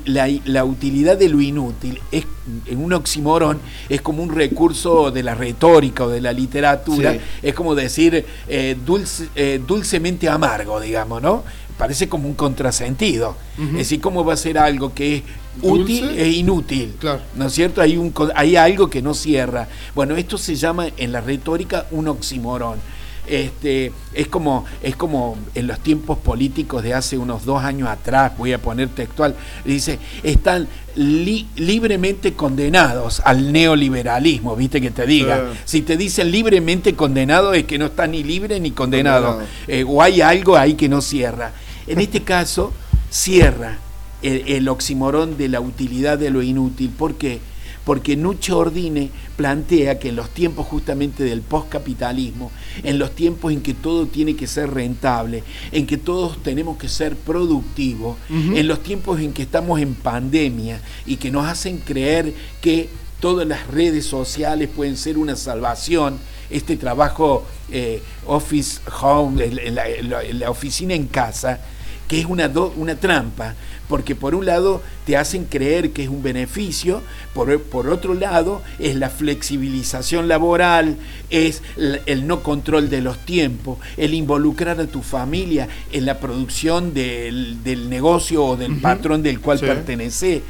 la, 0.05 0.65
utilidad 0.65 1.17
de 1.17 1.29
lo 1.29 1.41
inútil, 1.41 1.99
es, 2.11 2.25
en 2.65 2.83
un 2.83 2.93
oximorón 2.93 3.59
es 3.89 4.01
como 4.01 4.23
un 4.23 4.33
recurso 4.33 5.11
de 5.11 5.23
la 5.23 5.35
retórica 5.35 6.05
o 6.05 6.09
de 6.09 6.21
la 6.21 6.31
literatura, 6.31 7.17
es 7.41 7.53
como 7.53 7.75
decir 7.75 8.25
eh, 8.47 8.77
dulce, 8.85 9.27
eh, 9.35 9.59
dulcemente 9.65 10.29
amargo, 10.29 10.79
digamos, 10.79 11.21
¿no? 11.21 11.43
Parece 11.77 12.07
como 12.07 12.29
un 12.29 12.35
contrasentido. 12.35 13.35
Es 13.57 13.73
decir, 13.73 13.99
¿cómo 13.99 14.23
va 14.23 14.33
a 14.33 14.37
ser 14.37 14.57
algo 14.57 14.93
que 14.93 15.17
es 15.17 15.23
útil 15.61 16.09
e 16.17 16.29
inútil? 16.29 16.95
¿No 17.35 17.47
es 17.47 17.53
cierto? 17.53 17.81
Hay, 17.81 17.97
un, 17.97 18.13
hay 18.33 18.55
algo 18.55 18.89
que 18.89 19.01
no 19.01 19.13
cierra. 19.13 19.67
Bueno, 19.93 20.15
esto 20.15 20.37
se 20.37 20.55
llama 20.55 20.87
en 20.95 21.11
la 21.11 21.19
retórica 21.19 21.85
un 21.91 22.07
oximorón 22.07 22.79
este, 23.27 23.91
es, 24.13 24.27
como, 24.27 24.65
es 24.81 24.95
como 24.95 25.37
en 25.55 25.67
los 25.67 25.79
tiempos 25.79 26.17
políticos 26.17 26.83
de 26.83 26.93
hace 26.93 27.17
unos 27.17 27.45
dos 27.45 27.63
años 27.63 27.89
atrás, 27.89 28.33
voy 28.37 28.53
a 28.53 28.61
poner 28.61 28.89
textual, 28.89 29.35
dice, 29.63 29.99
están 30.23 30.67
libremente 30.95 32.33
condenados 32.33 33.21
al 33.25 33.51
neoliberalismo, 33.51 34.55
viste 34.55 34.79
que 34.79 34.91
te 34.91 35.05
diga. 35.05 35.51
Si 35.65 35.81
te 35.81 35.97
dicen 35.97 36.31
libremente 36.31 36.95
condenado 36.95 37.53
es 37.53 37.65
que 37.65 37.77
no 37.77 37.87
está 37.87 38.07
ni 38.07 38.23
libre 38.23 38.59
ni 38.59 38.71
condenado, 38.71 39.41
eh, 39.67 39.83
o 39.87 40.01
hay 40.01 40.21
algo 40.21 40.55
ahí 40.55 40.75
que 40.75 40.89
no 40.89 41.01
cierra. 41.01 41.51
En 41.87 41.99
este 41.99 42.21
caso, 42.21 42.73
cierra 43.09 43.77
el, 44.21 44.43
el 44.47 44.67
oximorón 44.69 45.37
de 45.37 45.49
la 45.49 45.59
utilidad 45.59 46.17
de 46.17 46.29
lo 46.29 46.41
inútil. 46.41 46.89
¿Por 46.89 47.15
qué? 47.15 47.39
Porque 47.85 48.17
Nucho 48.17 48.57
Ordine 48.57 49.11
plantea 49.37 49.99
que 49.99 50.09
en 50.09 50.15
los 50.15 50.31
tiempos 50.31 50.65
justamente 50.65 51.23
del 51.23 51.41
postcapitalismo, 51.41 52.51
en 52.83 52.97
los 52.97 53.11
tiempos 53.11 53.53
en 53.53 53.61
que 53.61 53.75
todo 53.75 54.07
tiene 54.07 54.35
que 54.35 54.47
ser 54.47 54.73
rentable, 54.73 55.43
en 55.71 55.85
que 55.85 55.97
todos 55.97 56.41
tenemos 56.41 56.77
que 56.77 56.89
ser 56.89 57.15
productivos, 57.15 58.17
en 58.29 58.67
los 58.67 58.81
tiempos 58.81 59.19
en 59.19 59.33
que 59.33 59.43
estamos 59.43 59.79
en 59.79 59.93
pandemia 59.93 60.81
y 61.05 61.17
que 61.17 61.31
nos 61.31 61.45
hacen 61.45 61.77
creer 61.77 62.33
que 62.59 62.89
todas 63.19 63.47
las 63.47 63.67
redes 63.67 64.05
sociales 64.05 64.69
pueden 64.75 64.97
ser 64.97 65.17
una 65.17 65.35
salvación, 65.35 66.17
este 66.49 66.77
trabajo 66.77 67.45
eh, 67.71 68.01
office 68.25 68.79
home, 69.01 69.47
la, 69.51 70.49
oficina 70.49 70.93
en 70.93 71.07
casa, 71.07 71.59
que 72.07 72.19
es 72.19 72.25
una, 72.25 72.51
una 72.75 72.95
trampa, 72.95 73.55
porque 73.87 74.15
por 74.15 74.35
un 74.35 74.45
lado 74.45 74.81
te 75.05 75.17
hacen 75.17 75.45
creer 75.45 75.91
que 75.91 76.03
es 76.03 76.09
un 76.09 76.23
beneficio, 76.23 77.01
por, 77.33 77.61
por 77.61 77.89
otro 77.89 78.13
lado 78.13 78.61
es 78.79 78.95
la 78.95 79.09
flexibilización 79.09 80.27
laboral, 80.27 80.97
es 81.29 81.61
el, 81.77 82.25
no 82.27 82.41
control 82.41 82.89
de 82.89 83.01
los 83.01 83.17
tiempos, 83.19 83.77
el 83.97 84.13
involucrar 84.13 84.79
a 84.79 84.87
tu 84.87 85.01
familia 85.01 85.67
en 85.91 86.05
la 86.05 86.19
producción 86.19 86.93
del, 86.93 87.57
negocio 87.89 88.43
o 88.43 88.57
del 88.57 88.77
patrón 88.77 89.21
del 89.21 89.39
cual 89.39 89.59
pertenece 89.59 90.41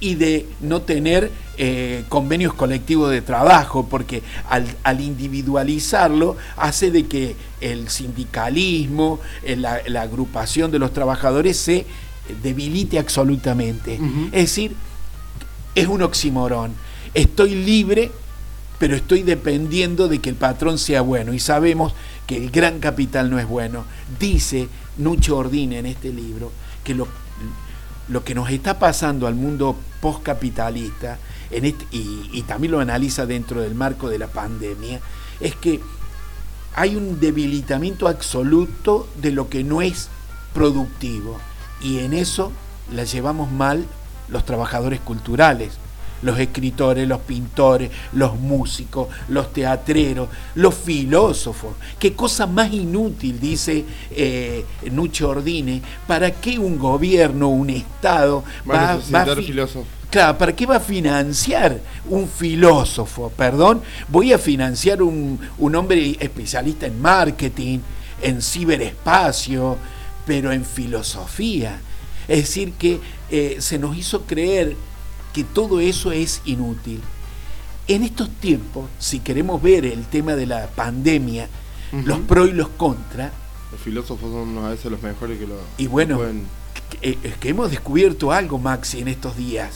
y 0.00 0.16
de 0.16 0.46
no 0.60 0.82
tener 0.82 1.30
eh, 1.56 2.04
convenios 2.08 2.54
colectivos 2.54 3.10
de 3.10 3.22
trabajo, 3.22 3.86
porque 3.88 4.22
al, 4.48 4.66
al, 4.82 5.00
individualizarlo 5.00 6.36
hace 6.56 6.90
de 6.90 7.06
que 7.06 7.36
el 7.60 7.88
sindicalismo, 7.88 9.20
eh, 9.44 9.54
la, 9.54 9.80
la 9.86 10.02
agrupación 10.02 10.72
de 10.72 10.80
los 10.80 10.92
trabajadores 10.92 11.56
se 11.56 11.86
debilite 12.42 12.98
absolutamente. 12.98 13.98
Es 14.26 14.42
decir, 14.42 14.74
es 15.74 15.86
un 15.86 16.02
oximorón. 16.02 16.74
Estoy 17.14 17.54
libre, 17.54 18.10
pero 18.78 18.96
estoy 18.96 19.22
dependiendo 19.22 20.08
de 20.08 20.18
que 20.20 20.30
el 20.30 20.36
patrón 20.36 20.78
sea 20.78 21.02
bueno. 21.02 21.32
Y 21.32 21.38
sabemos 21.38 21.94
que 22.26 22.36
el 22.36 22.50
gran 22.50 22.80
capital 22.80 23.30
no 23.30 23.38
es 23.38 23.46
bueno. 23.46 23.84
Dice 24.18 24.68
Nucho 24.98 25.36
Ordine 25.36 25.78
en 25.78 25.86
este 25.86 26.12
libro 26.12 26.52
que 26.84 26.94
lo, 26.94 27.08
lo 28.08 28.24
que 28.24 28.34
nos 28.34 28.50
está 28.50 28.78
pasando 28.78 29.26
al 29.26 29.34
mundo 29.34 29.76
postcapitalista, 30.00 31.18
en 31.50 31.64
este, 31.64 31.86
y, 31.92 32.30
y 32.32 32.42
también 32.42 32.72
lo 32.72 32.80
analiza 32.80 33.26
dentro 33.26 33.60
del 33.60 33.74
marco 33.74 34.08
de 34.08 34.18
la 34.18 34.26
pandemia, 34.26 35.00
es 35.40 35.54
que 35.54 35.80
hay 36.74 36.96
un 36.96 37.20
debilitamiento 37.20 38.08
absoluto 38.08 39.08
de 39.20 39.32
lo 39.32 39.48
que 39.48 39.62
no 39.62 39.82
es 39.82 40.08
productivo. 40.54 41.38
Y 41.82 41.98
en 42.00 42.12
eso 42.12 42.52
la 42.92 43.04
llevamos 43.04 43.50
mal 43.50 43.84
los 44.28 44.44
trabajadores 44.44 45.00
culturales, 45.00 45.72
los 46.22 46.38
escritores, 46.38 47.06
los 47.06 47.20
pintores, 47.20 47.90
los 48.12 48.38
músicos, 48.38 49.08
los 49.28 49.52
teatreros, 49.52 50.28
los 50.54 50.74
filósofos. 50.74 51.74
Qué 51.98 52.14
cosa 52.14 52.46
más 52.46 52.72
inútil, 52.72 53.38
dice 53.40 53.84
eh, 54.10 54.64
Nucho 54.90 55.30
Ordine, 55.30 55.82
¿para 56.06 56.30
qué 56.30 56.58
un 56.58 56.78
gobierno, 56.78 57.48
un 57.48 57.70
Estado 57.70 58.44
va, 58.68 58.98
va 59.12 59.22
a... 59.22 59.36
filósofo. 59.36 59.86
Claro, 60.10 60.36
¿para 60.36 60.54
qué 60.54 60.66
va 60.66 60.76
a 60.76 60.80
financiar 60.80 61.80
un 62.08 62.28
filósofo? 62.28 63.32
Perdón, 63.34 63.80
voy 64.08 64.32
a 64.34 64.38
financiar 64.38 65.02
un, 65.02 65.40
un 65.56 65.74
hombre 65.74 66.16
especialista 66.20 66.86
en 66.86 67.00
marketing, 67.00 67.78
en 68.20 68.42
ciberespacio, 68.42 69.78
pero 70.26 70.52
en 70.52 70.64
filosofía. 70.64 71.80
Es 72.28 72.38
decir, 72.38 72.72
que 72.72 73.00
eh, 73.30 73.56
se 73.60 73.78
nos 73.78 73.96
hizo 73.96 74.22
creer 74.22 74.76
que 75.32 75.44
todo 75.44 75.80
eso 75.80 76.12
es 76.12 76.42
inútil. 76.44 77.00
En 77.88 78.02
estos 78.04 78.30
tiempos, 78.30 78.88
si 78.98 79.20
queremos 79.20 79.60
ver 79.60 79.84
el 79.84 80.04
tema 80.04 80.34
de 80.34 80.46
la 80.46 80.68
pandemia, 80.68 81.48
los 81.92 82.20
pros 82.20 82.48
y 82.48 82.52
los 82.52 82.68
contras. 82.68 83.32
Los 83.70 83.80
filósofos 83.80 84.30
son 84.30 84.64
a 84.64 84.70
veces 84.70 84.90
los 84.90 85.02
mejores 85.02 85.38
que 85.38 85.46
lo. 85.46 85.56
Y 85.76 85.88
bueno, 85.88 86.20
eh, 87.02 87.18
es 87.22 87.36
que 87.36 87.48
hemos 87.50 87.70
descubierto 87.70 88.32
algo, 88.32 88.58
Maxi, 88.58 89.00
en 89.00 89.08
estos 89.08 89.36
días. 89.36 89.74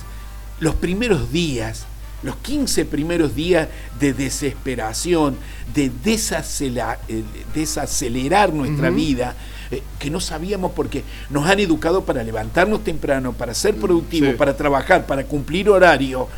Los 0.61 0.75
primeros 0.77 1.33
días, 1.33 1.87
los 2.27 2.37
15 2.37 2.85
primeros 2.85 3.35
días 3.35 3.69
de 4.01 4.13
desesperación, 4.13 5.37
de 5.73 5.91
desacelerar, 6.05 6.99
eh, 7.09 7.23
desacelerar 7.55 8.53
nuestra 8.53 8.91
vida, 8.91 9.35
eh, 9.71 9.83
que 9.99 10.11
no 10.11 10.21
sabíamos 10.21 10.73
porque 10.73 11.05
nos 11.31 11.47
han 11.49 11.61
educado 11.61 12.05
para 12.05 12.25
levantarnos 12.25 12.83
temprano, 12.83 13.33
para 13.33 13.55
ser 13.55 13.77
mm, 13.77 13.81
productivos, 13.81 14.35
para 14.35 14.57
trabajar, 14.57 15.07
para 15.07 15.25
cumplir 15.25 15.71
horario. 15.71 16.29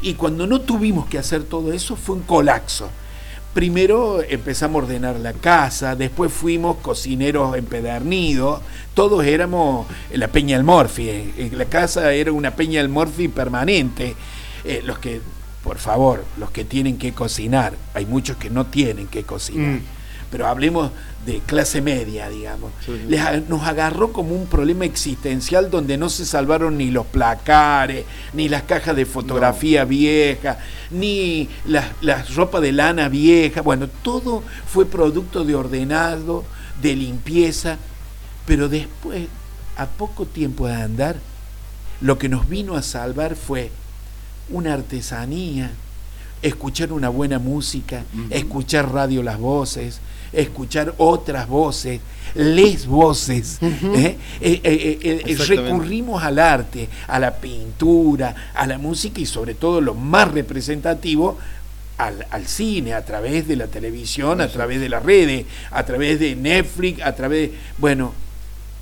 Y 0.00 0.14
cuando 0.14 0.46
no 0.46 0.62
tuvimos 0.62 1.06
que 1.06 1.18
hacer 1.18 1.44
todo 1.44 1.72
eso 1.72 1.94
fue 1.94 2.16
un 2.16 2.22
colapso. 2.22 2.88
Primero 3.52 4.20
empezamos 4.22 4.80
a 4.80 4.84
ordenar 4.86 5.20
la 5.20 5.32
casa, 5.34 5.94
después 5.94 6.32
fuimos 6.32 6.78
cocineros 6.78 7.56
empedernidos, 7.56 8.60
todos 8.94 9.24
éramos 9.24 9.86
la 10.12 10.26
Peña 10.26 10.58
del 10.58 10.66
eh, 10.98 11.50
la 11.52 11.66
casa 11.66 12.12
era 12.12 12.32
una 12.32 12.56
Peña 12.56 12.82
del 12.82 13.28
permanente. 13.28 14.16
Eh, 14.64 14.80
los 14.82 14.98
que, 14.98 15.20
por 15.64 15.78
favor, 15.78 16.22
los 16.38 16.50
que 16.50 16.62
tienen 16.64 16.98
que 16.98 17.14
cocinar, 17.14 17.72
hay 17.94 18.04
muchos 18.04 18.36
que 18.36 18.50
no 18.50 18.66
tienen 18.66 19.08
que 19.08 19.24
cocinar. 19.24 19.80
Mm. 19.80 19.82
pero 20.30 20.46
hablemos 20.48 20.90
de 21.24 21.38
clase 21.46 21.80
media, 21.80 22.28
digamos, 22.28 22.72
nos 23.48 23.62
agarró 23.62 24.12
como 24.12 24.34
un 24.34 24.46
problema 24.46 24.84
existencial 24.84 25.70
donde 25.70 25.96
no 25.96 26.10
se 26.10 26.26
salvaron 26.26 26.76
ni 26.76 26.90
los 26.90 27.06
placares, 27.06 28.04
ni 28.32 28.48
las 28.48 28.64
cajas 28.64 28.96
de 28.96 29.06
fotografía 29.06 29.84
vieja, 29.84 30.58
ni 30.90 31.48
las 31.64 31.86
la 32.02 32.22
ropa 32.34 32.60
de 32.60 32.72
lana 32.72 33.08
vieja, 33.08 33.62
bueno, 33.62 33.88
todo 34.02 34.42
fue 34.66 34.86
producto 34.86 35.44
de 35.44 35.54
ordenado, 35.54 36.44
de 36.82 36.96
limpieza, 36.96 37.78
pero 38.44 38.68
después, 38.68 39.28
a 39.76 39.86
poco 39.86 40.26
tiempo 40.26 40.66
de 40.66 40.74
andar, 40.74 41.16
lo 42.00 42.18
que 42.18 42.28
nos 42.28 42.48
vino 42.48 42.74
a 42.74 42.82
salvar 42.82 43.36
fue 43.36 43.70
una 44.50 44.74
artesanía, 44.74 45.70
escuchar 46.42 46.92
una 46.92 47.08
buena 47.08 47.38
música, 47.38 48.04
escuchar 48.30 48.92
radio 48.92 49.22
las 49.22 49.38
voces, 49.38 50.00
escuchar 50.32 50.94
otras 50.98 51.48
voces, 51.48 52.00
les 52.34 52.86
voces. 52.86 53.58
¿eh? 53.62 54.18
Eh, 54.40 54.60
eh, 55.02 55.36
recurrimos 55.46 56.22
al 56.22 56.38
arte, 56.38 56.88
a 57.06 57.18
la 57.18 57.34
pintura, 57.34 58.52
a 58.54 58.66
la 58.66 58.78
música 58.78 59.20
y 59.20 59.26
sobre 59.26 59.54
todo 59.54 59.80
lo 59.80 59.94
más 59.94 60.30
representativo, 60.32 61.38
al, 61.96 62.26
al, 62.30 62.46
cine, 62.46 62.92
a 62.92 63.04
través 63.04 63.46
de 63.46 63.56
la 63.56 63.68
televisión, 63.68 64.40
a 64.40 64.48
través 64.48 64.80
de 64.80 64.88
las 64.88 65.02
redes, 65.02 65.46
a 65.70 65.84
través 65.84 66.18
de 66.18 66.34
Netflix, 66.34 67.00
a 67.02 67.14
través 67.14 67.52
de... 67.52 67.58
Bueno, 67.78 68.12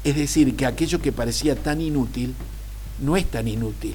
es 0.03 0.17
decir, 0.17 0.57
que 0.57 0.67
aquello 0.67 1.01
que 1.01 1.13
parecía 1.13 1.55
tan 1.55 1.81
inútil, 1.81 2.35
no 3.01 3.17
es 3.17 3.27
tan 3.27 3.49
inútil. 3.49 3.95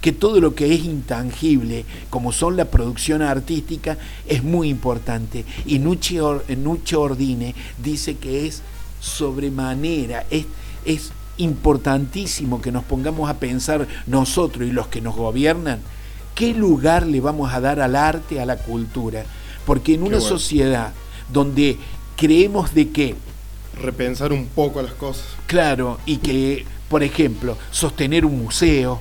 Que 0.00 0.12
todo 0.12 0.40
lo 0.40 0.54
que 0.54 0.72
es 0.72 0.84
intangible, 0.84 1.84
como 2.08 2.32
son 2.32 2.56
la 2.56 2.66
producción 2.66 3.22
artística, 3.22 3.98
es 4.26 4.44
muy 4.44 4.68
importante. 4.68 5.44
Y 5.66 5.80
Nucci, 5.80 6.18
Ordine 6.18 7.54
dice 7.82 8.16
que 8.16 8.46
es 8.46 8.62
sobremanera, 9.00 10.24
es, 10.30 10.46
es 10.84 11.10
importantísimo 11.36 12.60
que 12.60 12.72
nos 12.72 12.84
pongamos 12.84 13.28
a 13.30 13.38
pensar 13.38 13.86
nosotros 14.06 14.68
y 14.68 14.72
los 14.72 14.88
que 14.88 15.00
nos 15.00 15.16
gobiernan, 15.16 15.80
qué 16.34 16.54
lugar 16.54 17.06
le 17.06 17.20
vamos 17.20 17.52
a 17.52 17.60
dar 17.60 17.80
al 17.80 17.96
arte, 17.96 18.40
a 18.40 18.46
la 18.46 18.58
cultura. 18.58 19.24
Porque 19.66 19.94
en 19.94 20.02
una 20.02 20.20
sociedad 20.20 20.92
donde 21.32 21.76
creemos 22.16 22.74
de 22.74 22.90
que... 22.90 23.14
Repensar 23.80 24.32
un 24.32 24.46
poco 24.46 24.80
las 24.82 24.92
cosas. 24.92 25.26
Claro, 25.46 25.98
y 26.06 26.16
que, 26.18 26.64
por 26.88 27.02
ejemplo, 27.02 27.56
sostener 27.70 28.24
un 28.24 28.42
museo. 28.42 29.00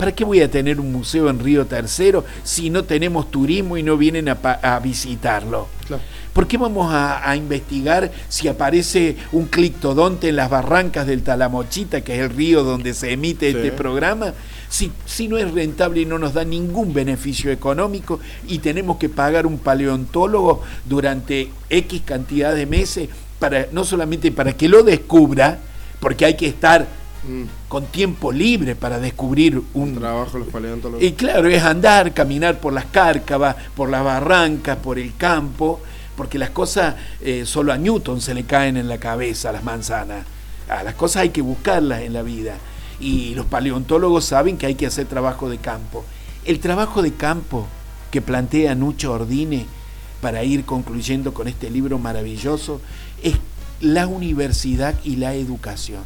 ¿Para 0.00 0.12
qué 0.12 0.24
voy 0.24 0.40
a 0.40 0.50
tener 0.50 0.80
un 0.80 0.90
museo 0.92 1.28
en 1.28 1.40
Río 1.40 1.66
Tercero 1.66 2.24
si 2.42 2.70
no 2.70 2.84
tenemos 2.84 3.30
turismo 3.30 3.76
y 3.76 3.82
no 3.82 3.98
vienen 3.98 4.30
a, 4.30 4.80
visitarlo? 4.82 5.68
Claro. 5.86 6.02
¿Por 6.32 6.46
qué 6.46 6.56
vamos 6.56 6.90
a, 6.90 7.36
investigar 7.36 8.10
si 8.30 8.48
aparece 8.48 9.18
un 9.30 9.44
clictodonte 9.44 10.30
en 10.30 10.36
las 10.36 10.48
barrancas 10.48 11.06
del 11.06 11.22
Talamochita, 11.22 12.00
que 12.00 12.14
es 12.14 12.20
el 12.20 12.30
río 12.30 12.64
donde 12.64 12.94
se 12.94 13.12
emite 13.12 13.50
este 13.50 13.72
programa? 13.72 14.32
Si, 14.70 14.90
si 15.04 15.28
no 15.28 15.36
es 15.36 15.52
rentable 15.52 16.00
y 16.00 16.06
no 16.06 16.18
nos 16.18 16.32
da 16.32 16.46
ningún 16.46 16.94
beneficio 16.94 17.50
económico 17.50 18.20
y 18.48 18.60
tenemos 18.60 18.96
que 18.96 19.10
pagar 19.10 19.44
un 19.44 19.58
paleontólogo 19.58 20.62
durante 20.86 21.50
X 21.68 22.00
cantidad 22.06 22.54
de 22.54 22.64
meses, 22.64 23.10
para, 23.38 23.66
no 23.70 23.84
solamente 23.84 24.32
para 24.32 24.54
que 24.54 24.66
lo 24.66 24.82
descubra, 24.82 25.58
porque 26.00 26.24
hay 26.24 26.38
que 26.38 26.46
estar 26.46 26.86
mm. 27.28 27.68
con 27.68 27.86
tiempo 27.86 28.32
libre 28.32 28.76
para 28.76 28.98
descubrir 28.98 29.62
un 29.74 29.96
trabajo 29.96 30.38
los 30.38 30.48
paleontólogos. 30.48 31.02
Y 31.02 31.12
claro, 31.12 31.48
es 31.48 31.62
andar, 31.62 32.12
caminar 32.14 32.60
por 32.60 32.72
las 32.72 32.86
cárcavas, 32.86 33.56
por 33.74 33.88
las 33.90 34.04
barrancas, 34.04 34.76
por 34.78 34.98
el 34.98 35.16
campo, 35.16 35.80
porque 36.16 36.38
las 36.38 36.50
cosas 36.50 36.96
eh, 37.20 37.44
solo 37.46 37.72
a 37.72 37.78
Newton 37.78 38.20
se 38.20 38.34
le 38.34 38.44
caen 38.44 38.76
en 38.76 38.88
la 38.88 38.98
cabeza, 38.98 39.52
las 39.52 39.64
manzanas. 39.64 40.26
Ah, 40.68 40.82
las 40.82 40.94
cosas 40.94 41.22
hay 41.22 41.30
que 41.30 41.42
buscarlas 41.42 42.02
en 42.02 42.12
la 42.12 42.22
vida. 42.22 42.56
Y 43.00 43.34
los 43.34 43.46
paleontólogos 43.46 44.24
saben 44.24 44.58
que 44.58 44.66
hay 44.66 44.74
que 44.74 44.86
hacer 44.86 45.06
trabajo 45.06 45.48
de 45.48 45.58
campo. 45.58 46.04
El 46.44 46.60
trabajo 46.60 47.02
de 47.02 47.14
campo 47.14 47.66
que 48.10 48.20
plantea 48.20 48.74
Nucho 48.74 49.12
Ordine, 49.12 49.66
para 50.20 50.44
ir 50.44 50.64
concluyendo 50.64 51.32
con 51.32 51.48
este 51.48 51.70
libro 51.70 51.98
maravilloso, 51.98 52.80
es 53.22 53.36
la 53.80 54.06
universidad 54.06 54.94
y 55.02 55.16
la 55.16 55.34
educación. 55.34 56.02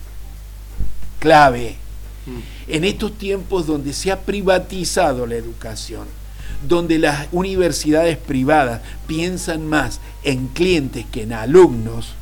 Clave. 1.19 1.77
Mm. 2.27 2.71
En 2.71 2.85
estos 2.85 3.17
tiempos 3.19 3.67
donde 3.67 3.93
se 3.93 4.11
ha 4.11 4.21
privatizado 4.21 5.27
la 5.27 5.35
educación, 5.35 6.07
donde 6.67 6.99
las 6.99 7.29
universidades 7.33 8.17
privadas 8.17 8.81
piensan 9.07 9.69
más 9.69 10.01
en 10.23 10.49
clientes 10.49 11.05
que 11.11 11.23
en 11.23 11.33
alumnos, 11.33 12.15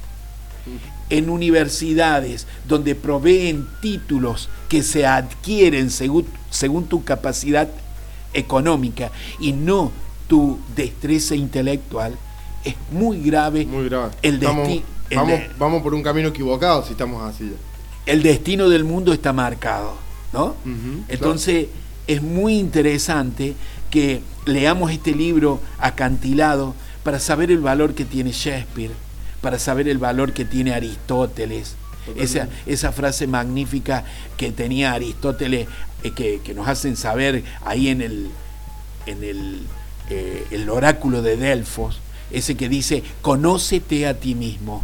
en 1.10 1.28
universidades 1.28 2.46
donde 2.66 2.94
proveen 2.94 3.68
títulos 3.80 4.48
que 4.68 4.82
se 4.82 5.06
adquieren 5.06 5.90
según, 5.90 6.26
según 6.50 6.86
tu 6.86 7.04
capacidad 7.04 7.68
económica 8.32 9.10
y 9.38 9.52
no 9.52 9.92
tu 10.26 10.58
destreza 10.74 11.34
intelectual, 11.34 12.16
es 12.64 12.74
muy 12.90 13.20
grave, 13.20 13.66
muy 13.66 13.88
grave. 13.88 14.12
el 14.22 14.40
destino. 14.40 14.82
Vamos, 15.14 15.40
vamos, 15.58 15.82
por 15.82 15.92
un 15.92 16.02
camino 16.02 16.28
equivocado 16.28 16.82
si 16.84 16.92
estamos 16.92 17.22
así. 17.22 17.52
El 18.06 18.22
destino 18.22 18.68
del 18.68 18.84
mundo 18.84 19.12
está 19.12 19.32
marcado, 19.32 19.96
¿no? 20.32 20.56
Entonces 21.08 21.68
es 22.06 22.22
muy 22.22 22.58
interesante 22.58 23.54
que 23.90 24.22
leamos 24.46 24.90
este 24.90 25.12
libro 25.12 25.60
acantilado 25.78 26.74
para 27.04 27.20
saber 27.20 27.50
el 27.50 27.58
valor 27.58 27.94
que 27.94 28.04
tiene 28.04 28.32
Shakespeare, 28.32 28.92
para 29.40 29.58
saber 29.58 29.88
el 29.88 29.98
valor 29.98 30.32
que 30.32 30.44
tiene 30.44 30.74
Aristóteles. 30.74 31.76
Esa, 32.16 32.48
esa, 32.66 32.90
frase 32.90 33.28
magnífica 33.28 34.04
que 34.36 34.50
tenía 34.50 34.92
Aristóteles, 34.92 35.68
eh, 36.02 36.10
que, 36.10 36.52
nos 36.52 36.66
hacen 36.66 36.96
saber 36.96 37.44
ahí 37.64 37.88
en 37.88 38.00
el, 38.00 38.28
en 39.06 39.22
el, 39.22 39.60
eh, 40.10 40.44
el 40.50 40.68
oráculo 40.68 41.22
de 41.22 41.36
Delfos, 41.36 42.00
ese 42.32 42.56
que 42.56 42.68
dice, 42.68 43.04
conócete 43.20 44.08
a 44.08 44.18
ti 44.18 44.34
mismo 44.34 44.82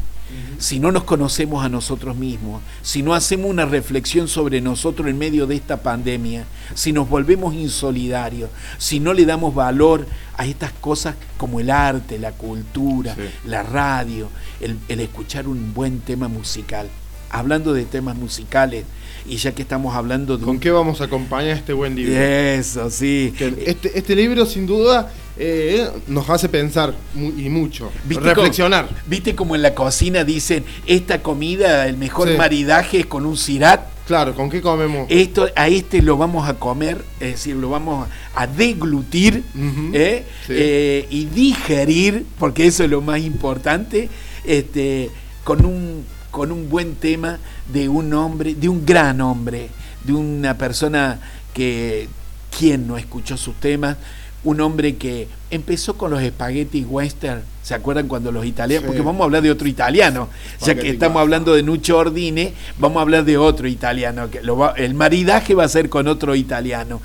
si 0.59 0.79
no 0.81 0.93
nos 0.93 1.05
conocemos 1.05 1.65
a 1.65 1.69
nosotros 1.69 2.17
mismos, 2.17 2.63
si 2.83 3.03
no 3.03 3.15
hacemos 3.15 3.51
una 3.51 3.65
reflexión 3.65 4.29
sobre 4.29 4.61
nosotros 4.61 5.09
en 5.09 5.19
medio 5.19 5.47
de 5.47 5.57
esta 5.57 5.79
pandemia, 5.83 6.45
si 6.75 6.93
nos 6.93 7.09
volvemos 7.09 7.55
insolidarios, 7.55 8.51
si 8.79 9.01
no 9.01 9.13
le 9.13 9.25
damos 9.25 9.55
valor 9.55 10.07
a 10.37 10.47
estas 10.47 10.73
cosas 10.73 11.17
como 11.37 11.61
el 11.61 11.71
arte, 11.71 12.19
la 12.19 12.33
cultura, 12.33 13.17
la 13.45 13.63
radio, 13.63 14.29
el, 14.61 14.79
escuchar 15.01 15.49
un 15.49 15.75
buen 15.75 16.01
tema 16.01 16.29
musical. 16.29 16.89
Hablando 17.31 17.75
de 17.75 17.85
temas 17.85 18.17
musicales, 18.17 18.85
y 19.27 19.37
ya 19.37 19.53
que 19.53 19.63
estamos 19.63 19.95
hablando 19.95 20.37
de... 20.39 20.45
¿Con 20.45 20.59
qué 20.59 20.71
vamos 20.71 21.01
a 21.01 21.05
acompañar 21.05 21.57
este 21.57 21.73
buen 21.73 21.95
libro? 21.95 22.15
Eso, 22.15 22.91
sí. 22.91 23.33
Este, 23.39 23.99
este 23.99 24.17
libro 24.17 24.47
sin 24.47 24.67
duda 24.67 25.13
eh, 25.41 25.89
nos 26.09 26.29
hace 26.31 26.49
pensar 26.49 26.95
y 27.15 27.49
mucho, 27.49 27.93
reflexionar. 28.09 28.89
¿Viste 29.07 29.37
como 29.37 29.55
en 29.55 29.63
la 29.63 29.73
cocina 29.73 30.25
dicen, 30.25 30.65
esta 30.85 31.23
comida, 31.23 31.87
el 31.87 31.97
mejor 31.97 32.37
maridaje 32.37 33.01
es 33.01 33.07
con 33.07 33.25
un 33.25 33.37
cirat? 33.37 33.87
Claro, 34.09 34.35
¿con 34.35 34.51
qué 34.51 34.61
comemos? 34.61 35.07
Esto, 35.11 35.49
a 35.55 35.69
este 35.69 36.03
lo 36.03 36.17
vamos 36.17 36.49
a 36.49 36.55
comer, 36.55 37.05
es 37.21 37.33
decir, 37.33 37.55
lo 37.55 37.71
vamos 37.71 38.09
a 38.35 38.47
deglutir 38.47 39.45
¿eh? 39.93 40.25
Eh, 40.49 41.07
y 41.11 41.27
digerir, 41.27 42.25
porque 42.39 42.67
eso 42.67 42.83
es 42.83 42.91
lo 42.91 43.01
más 43.01 43.21
importante, 43.21 44.09
este, 44.45 45.11
con, 45.45 45.65
un, 45.65 46.05
con 46.31 46.53
un 46.53 46.69
buen 46.69 46.95
tema 46.97 47.39
de 47.73 47.89
un 47.89 48.13
hombre, 48.15 48.55
de 48.55 48.69
un 48.69 48.85
gran 48.85 49.21
hombre, 49.21 49.71
de 50.05 50.13
una 50.13 50.57
persona 50.57 51.21
que, 51.55 52.09
quien 52.57 52.87
no 52.87 52.97
escuchó 52.97 53.37
sus 53.37 53.55
temas? 53.57 53.97
un 54.45 54.61
hombre 54.61 54.97
que 54.97 55.29
empezó 55.51 55.97
con 55.97 56.11
los 56.11 56.23
espaguetis 56.23 56.87
western, 56.89 57.43
¿se 57.63 57.75
acuerdan 57.75 58.07
cuando 58.07 58.31
los 58.31 58.47
italianos? 58.47 58.87
Porque 58.87 59.03
vamos 59.03 59.23
a 59.23 59.25
hablar 59.25 59.43
de 59.43 59.51
otro 59.51 59.67
italiano, 59.67 60.29
ya 60.65 60.77
que 60.77 60.91
estamos 60.91 61.21
hablando 61.21 61.55
de 61.55 61.63
Nucho 61.63 61.99
Ordine, 61.99 62.53
vamos 62.79 62.99
a 62.99 63.03
hablar 63.03 63.25
de 63.25 63.37
otro 63.37 63.67
italiano, 63.67 64.31
que 64.31 64.41
el 64.77 64.95
maridaje 64.95 65.55
va 65.55 65.65
a 65.65 65.69
ser 65.69 65.89
con 65.89 66.07
otro 66.07 66.37
italiano. 66.37 67.01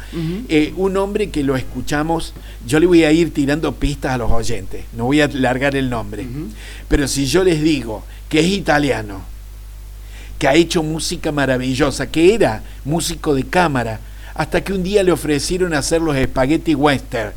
Eh, 0.48 0.74
un 0.78 0.96
hombre 0.98 1.32
que 1.32 1.44
lo 1.44 1.56
escuchamos, 1.56 2.34
yo 2.68 2.80
le 2.80 2.86
voy 2.86 3.04
a 3.04 3.12
ir 3.12 3.34
tirando 3.34 3.74
pistas 3.74 4.14
a 4.14 4.18
los 4.18 4.32
oyentes, 4.32 4.86
no 4.96 5.06
voy 5.06 5.22
a 5.22 5.28
largar 5.28 5.76
el 5.76 5.90
nombre, 5.90 6.26
pero 6.88 7.08
si 7.08 7.26
yo 7.26 7.44
les 7.44 7.62
digo 7.64 8.04
que 8.34 8.40
es 8.40 8.48
italiano, 8.48 9.22
que 10.40 10.48
ha 10.48 10.56
hecho 10.56 10.82
música 10.82 11.32
maravillosa, 11.32 12.10
que 12.10 12.34
era 12.34 12.64
músico 12.84 13.36
de 13.36 13.44
cámara, 13.44 14.00
hasta 14.34 14.64
que 14.64 14.74
un 14.74 14.82
día 14.82 15.04
le 15.04 15.12
ofrecieron 15.12 15.76
hacer 15.76 16.02
los 16.02 16.16
espagueti 16.16 16.74
western. 16.74 17.32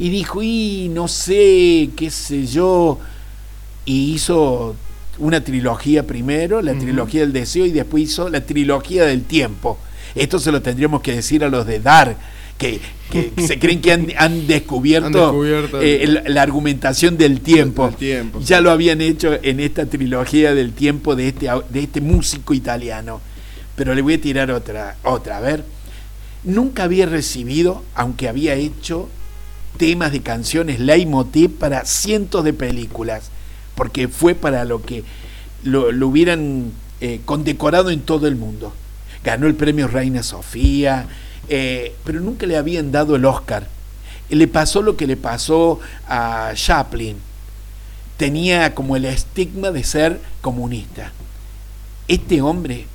Y 0.00 0.08
dijo, 0.10 0.42
y 0.42 0.90
no 0.92 1.06
sé, 1.06 1.90
qué 1.94 2.10
sé 2.10 2.48
yo. 2.48 2.98
Y 3.84 4.14
hizo 4.14 4.74
una 5.18 5.44
trilogía 5.44 6.04
primero, 6.04 6.60
la 6.62 6.76
trilogía 6.76 7.20
del 7.20 7.32
deseo, 7.32 7.64
y 7.64 7.70
después 7.70 8.02
hizo 8.02 8.28
la 8.28 8.40
trilogía 8.44 9.04
del 9.04 9.22
tiempo. 9.22 9.78
Esto 10.16 10.40
se 10.40 10.50
lo 10.50 10.60
tendríamos 10.62 11.00
que 11.00 11.14
decir 11.14 11.44
a 11.44 11.48
los 11.48 11.64
de 11.64 11.78
Dar, 11.78 12.16
que, 12.60 12.80
se 13.38 13.58
creen 13.58 13.80
que 13.80 13.92
han, 13.92 14.46
descubierto, 14.46 15.42
eh, 15.80 16.22
la 16.26 16.42
argumentación 16.42 17.16
del 17.16 17.40
tiempo. 17.40 17.90
ya 18.40 18.60
lo 18.60 18.70
habían 18.70 19.00
hecho 19.00 19.38
en 19.42 19.60
esta 19.60 19.86
trilogía 19.86 20.54
del 20.54 20.72
tiempo 20.72 21.16
de 21.16 21.28
este, 21.28 21.48
de 21.70 21.80
este 21.80 22.00
músico 22.00 22.54
italiano. 22.54 23.20
Pero 23.76 23.94
le 23.94 24.02
voy 24.02 24.14
a 24.14 24.20
tirar 24.20 24.50
otra, 24.50 24.96
otra, 25.02 25.38
a 25.38 25.40
ver. 25.40 25.64
Nunca 26.44 26.84
había 26.84 27.06
recibido, 27.06 27.82
aunque 27.94 28.28
había 28.28 28.54
hecho 28.54 29.08
temas 29.78 30.12
de 30.12 30.20
canciones 30.20 30.80
leitmotiv 30.80 31.56
para 31.58 31.84
cientos 31.86 32.44
de 32.44 32.52
películas, 32.52 33.30
porque 33.74 34.08
fue 34.08 34.34
para 34.34 34.64
lo 34.64 34.82
que 34.82 35.04
lo, 35.64 35.88
hubieran 36.06 36.72
eh, 37.00 37.20
condecorado 37.24 37.90
en 37.90 38.00
todo 38.00 38.26
el 38.26 38.36
mundo. 38.36 38.74
Ganó 39.24 39.46
el 39.46 39.54
premio 39.54 39.88
Reina 39.88 40.22
Sofía, 40.22 41.06
eh, 41.50 41.94
pero 42.04 42.20
nunca 42.20 42.46
le 42.46 42.56
habían 42.56 42.92
dado 42.92 43.16
el 43.16 43.24
Oscar. 43.24 43.66
Le 44.30 44.46
pasó 44.46 44.80
lo 44.80 44.96
que 44.96 45.06
le 45.06 45.16
pasó 45.16 45.80
a 46.06 46.52
Chaplin. 46.54 47.16
Tenía 48.16 48.74
como 48.74 48.96
el 48.96 49.04
estigma 49.04 49.72
de 49.72 49.82
ser 49.82 50.20
comunista. 50.40 51.12
Este 52.06 52.40
hombre 52.40 52.86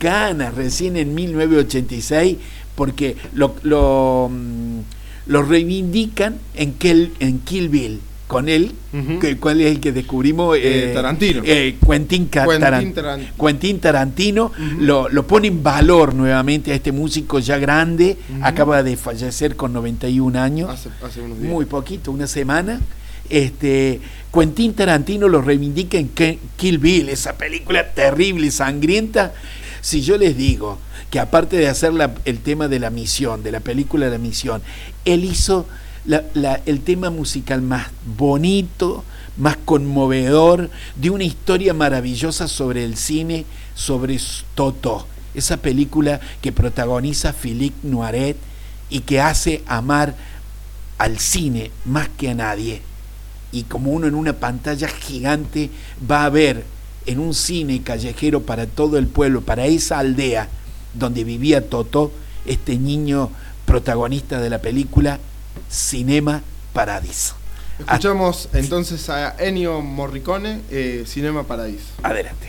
gana 0.00 0.50
recién 0.50 0.96
en 0.96 1.14
1986 1.14 2.38
porque 2.74 3.16
lo, 3.34 3.54
lo, 3.62 4.30
mm, 4.32 4.80
lo 5.26 5.42
reivindican 5.42 6.38
en 6.54 6.74
Kill, 6.74 7.14
en 7.20 7.40
Kill 7.40 7.68
Bill 7.68 8.00
con 8.28 8.48
él, 8.48 8.72
que, 9.20 9.36
cuál 9.38 9.60
es 9.60 9.72
el 9.72 9.80
que 9.80 9.90
descubrimos 9.90 10.56
Eh, 10.60 10.92
Tarantino. 10.94 11.42
eh, 11.44 11.76
Quentin, 11.84 12.26
Ca- 12.26 12.44
Quentin 12.44 12.60
Taran- 12.60 12.94
Taran- 12.94 13.32
Quentin 13.40 13.80
Tarantino 13.80 14.52
lo, 14.78 15.08
lo 15.08 15.26
pone 15.26 15.48
en 15.48 15.62
valor 15.62 16.14
nuevamente 16.14 16.70
a 16.70 16.74
este 16.74 16.92
músico 16.92 17.38
ya 17.40 17.58
grande, 17.58 18.16
acaba 18.42 18.82
de 18.82 18.96
fallecer 18.96 19.56
con 19.56 19.72
91 19.72 20.36
años 20.36 20.70
Hace, 20.70 20.90
hace 21.02 21.20
unos 21.22 21.40
días. 21.40 21.50
muy 21.50 21.64
poquito, 21.64 22.12
una 22.12 22.26
semana. 22.26 22.80
Este, 23.30 24.00
Quentin 24.32 24.72
Tarantino 24.74 25.28
lo 25.28 25.40
reivindica 25.42 25.98
en 25.98 26.10
Kill 26.56 26.78
Bill, 26.78 27.08
esa 27.08 27.32
película 27.36 27.92
terrible, 27.92 28.50
sangrienta. 28.50 29.32
Si 29.80 30.02
yo 30.02 30.16
les 30.18 30.36
digo 30.36 30.78
que 31.10 31.18
aparte 31.18 31.56
de 31.56 31.68
hacer 31.68 31.92
la- 31.94 32.14
el 32.24 32.38
tema 32.40 32.68
de 32.68 32.78
la 32.78 32.90
misión, 32.90 33.42
de 33.42 33.52
la 33.52 33.60
película 33.60 34.06
de 34.06 34.12
la 34.12 34.18
misión, 34.18 34.60
él 35.04 35.24
hizo 35.24 35.66
el 36.06 36.80
tema 36.80 37.10
musical 37.10 37.62
más 37.62 37.88
bonito, 38.16 39.04
más 39.36 39.56
conmovedor, 39.56 40.70
de 40.96 41.10
una 41.10 41.24
historia 41.24 41.74
maravillosa 41.74 42.48
sobre 42.48 42.84
el 42.84 42.96
cine, 42.96 43.44
sobre 43.74 44.18
Toto, 44.54 45.06
esa 45.34 45.56
película 45.58 46.20
que 46.40 46.52
protagoniza 46.52 47.32
Philippe 47.32 47.86
Noiret 47.86 48.36
y 48.90 49.00
que 49.00 49.20
hace 49.20 49.62
amar 49.66 50.14
al 50.98 51.18
cine 51.18 51.70
más 51.84 52.08
que 52.08 52.30
a 52.30 52.34
nadie. 52.34 52.82
Y 53.52 53.62
como 53.62 53.92
uno 53.92 54.06
en 54.06 54.14
una 54.14 54.34
pantalla 54.34 54.88
gigante 54.88 55.70
va 56.10 56.24
a 56.24 56.30
ver 56.30 56.64
en 57.06 57.18
un 57.18 57.32
cine 57.32 57.82
callejero 57.82 58.42
para 58.42 58.66
todo 58.66 58.98
el 58.98 59.06
pueblo, 59.06 59.40
para 59.40 59.66
esa 59.66 59.98
aldea 59.98 60.48
donde 60.94 61.24
vivía 61.24 61.68
Toto, 61.68 62.12
este 62.44 62.76
niño 62.76 63.30
protagonista 63.64 64.40
de 64.40 64.50
la 64.50 64.58
película, 64.58 65.18
Cinema 65.70 66.42
Paradiso. 66.72 67.34
Escuchamos 67.78 68.48
entonces 68.54 69.08
a 69.08 69.36
Ennio 69.38 69.80
Morricone, 69.80 70.62
eh, 70.70 71.04
Cinema 71.06 71.44
Paradiso. 71.44 71.86
Adelante. 72.02 72.48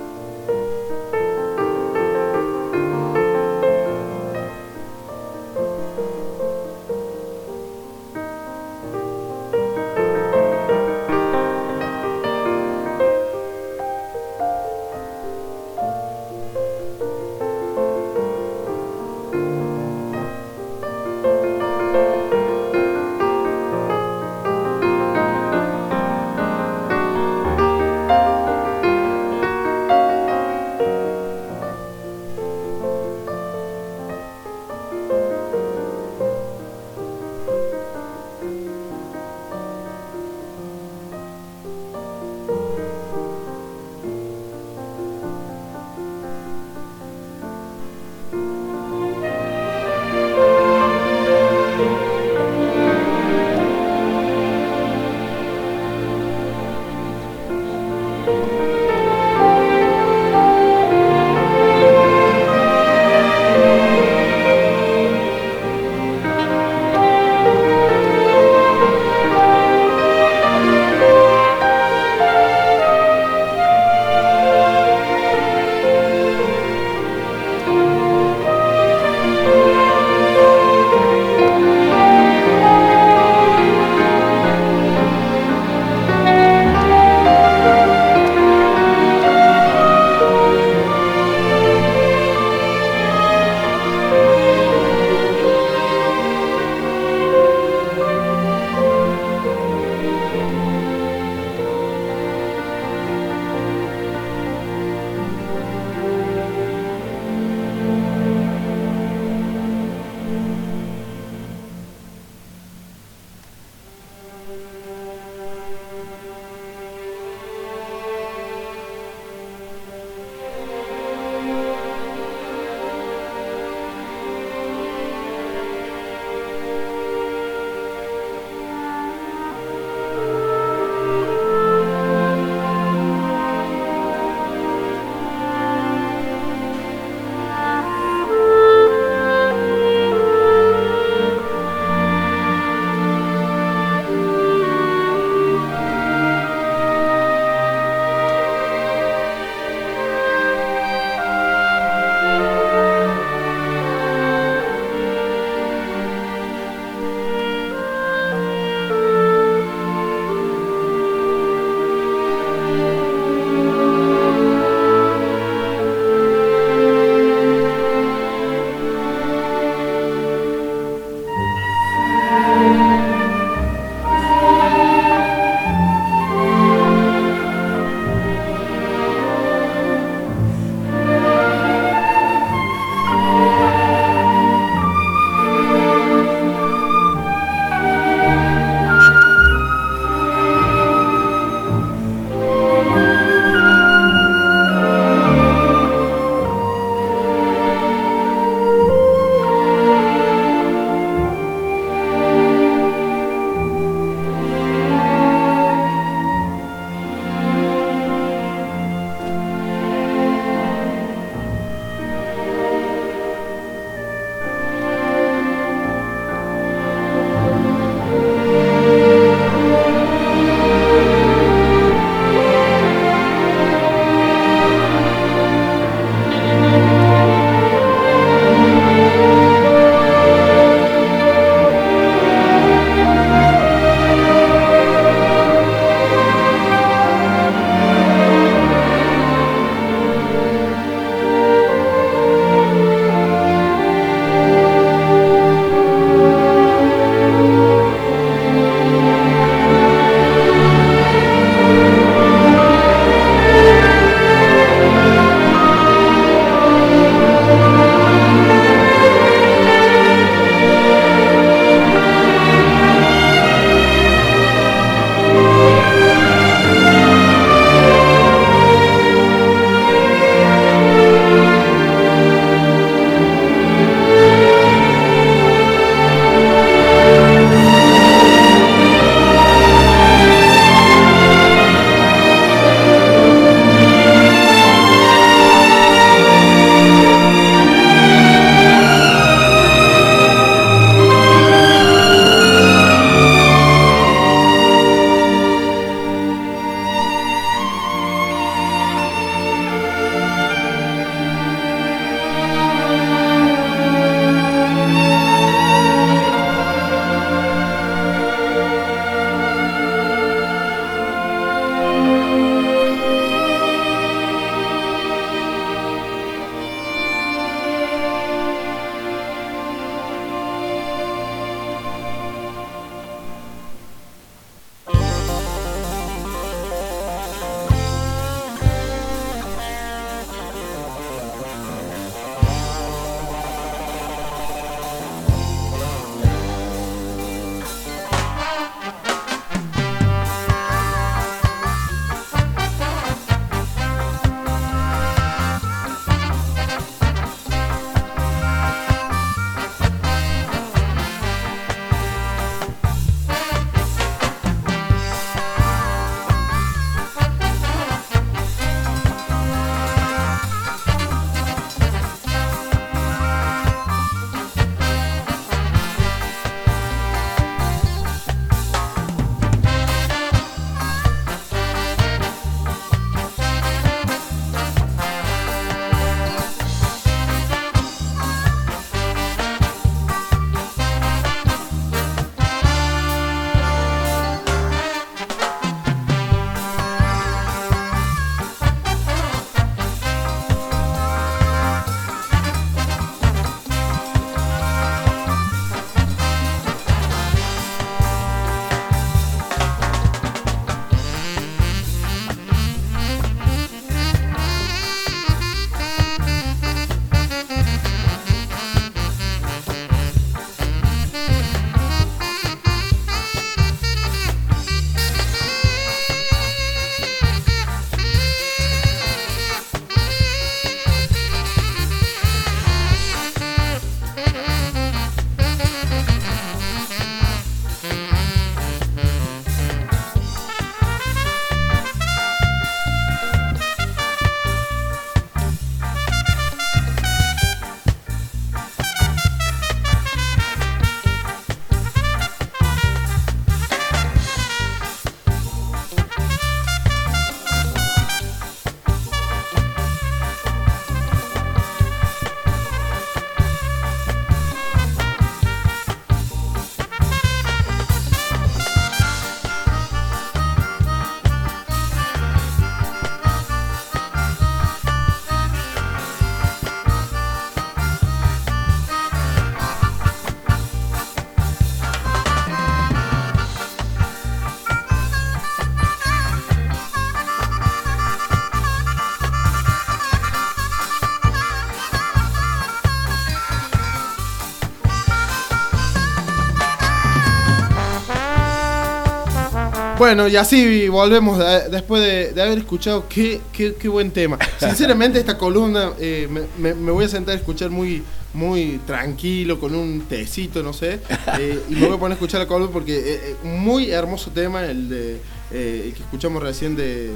Bueno, 490.13 490.27
y 490.27 490.35
así 490.35 490.89
volvemos 490.89 491.37
de- 491.39 491.69
después 491.69 492.01
de, 492.03 492.33
de 492.33 492.41
haber 492.41 492.57
escuchado 492.57 493.05
qué, 493.07 493.39
qué, 493.53 493.75
qué 493.75 493.87
buen 493.87 494.11
tema. 494.11 494.37
Sinceramente, 494.59 495.17
esta 495.17 495.37
columna 495.37 495.91
eh, 496.01 496.27
me, 496.57 496.73
voy 496.73 497.05
a 497.05 497.07
sentar 497.07 497.33
a 497.33 497.37
escuchar 497.37 497.69
muy, 497.69 498.03
muy 498.33 498.81
tranquilo, 498.85 499.57
con 499.57 499.73
un 499.73 500.01
tecito, 500.09 500.61
no 500.63 500.73
sé. 500.73 500.99
eh, 501.39 501.61
y 501.69 501.75
me 501.75 501.85
voy 501.87 501.95
a 501.95 501.97
poner 501.97 502.11
a 502.11 502.15
escuchar 502.15 502.41
la 502.41 502.47
columna 502.47 502.73
porque 502.73 502.93
eh, 502.99 503.03
eh, 503.23 503.35
un 503.45 503.61
muy 503.61 503.89
hermoso 503.89 504.31
tema, 504.31 504.65
el 504.65 504.89
de 504.89 505.13
eh, 505.51 505.83
el 505.85 505.93
que 505.93 506.03
escuchamos 506.03 506.43
recién 506.43 506.75
de. 506.75 507.11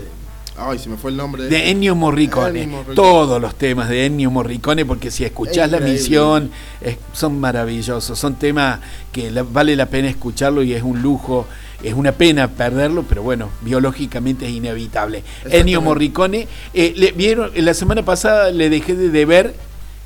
Ay, 0.57 0.79
se 0.79 0.87
me 0.87 0.95
fue 0.95 1.11
el 1.11 1.17
nombre 1.17 1.43
de. 1.43 1.49
De 1.49 1.69
Ennio 1.71 1.95
Morricone. 1.95 2.61
Ennio 2.61 2.77
Morricone. 2.77 2.95
Todos 2.95 3.41
los 3.41 3.55
temas 3.55 3.89
de 3.89 4.05
Ennio 4.05 4.31
Morricone, 4.31 4.85
porque 4.85 5.11
si 5.11 5.25
escuchás 5.25 5.69
la 5.69 5.81
misión, 5.81 6.49
es- 6.79 6.95
son 7.11 7.41
maravillosos. 7.41 8.17
Son 8.17 8.35
temas 8.35 8.79
que 9.11 9.31
la- 9.31 9.43
vale 9.43 9.75
la 9.75 9.87
pena 9.87 10.07
escucharlo 10.07 10.63
y 10.63 10.71
es 10.73 10.81
un 10.81 11.01
lujo. 11.01 11.45
Es 11.85 11.93
una 11.93 12.11
pena 12.13 12.47
perderlo, 12.49 13.03
pero 13.03 13.21
bueno, 13.23 13.49
biológicamente 13.61 14.45
es 14.47 14.51
inevitable. 14.51 15.23
Ennio 15.49 15.81
Morricone, 15.81 16.47
eh, 16.73 16.93
le, 16.95 17.11
vieron, 17.11 17.51
la 17.55 17.73
semana 17.73 18.03
pasada 18.03 18.49
le 18.51 18.69
dejé 18.69 18.95
de 18.95 19.09
deber 19.09 19.53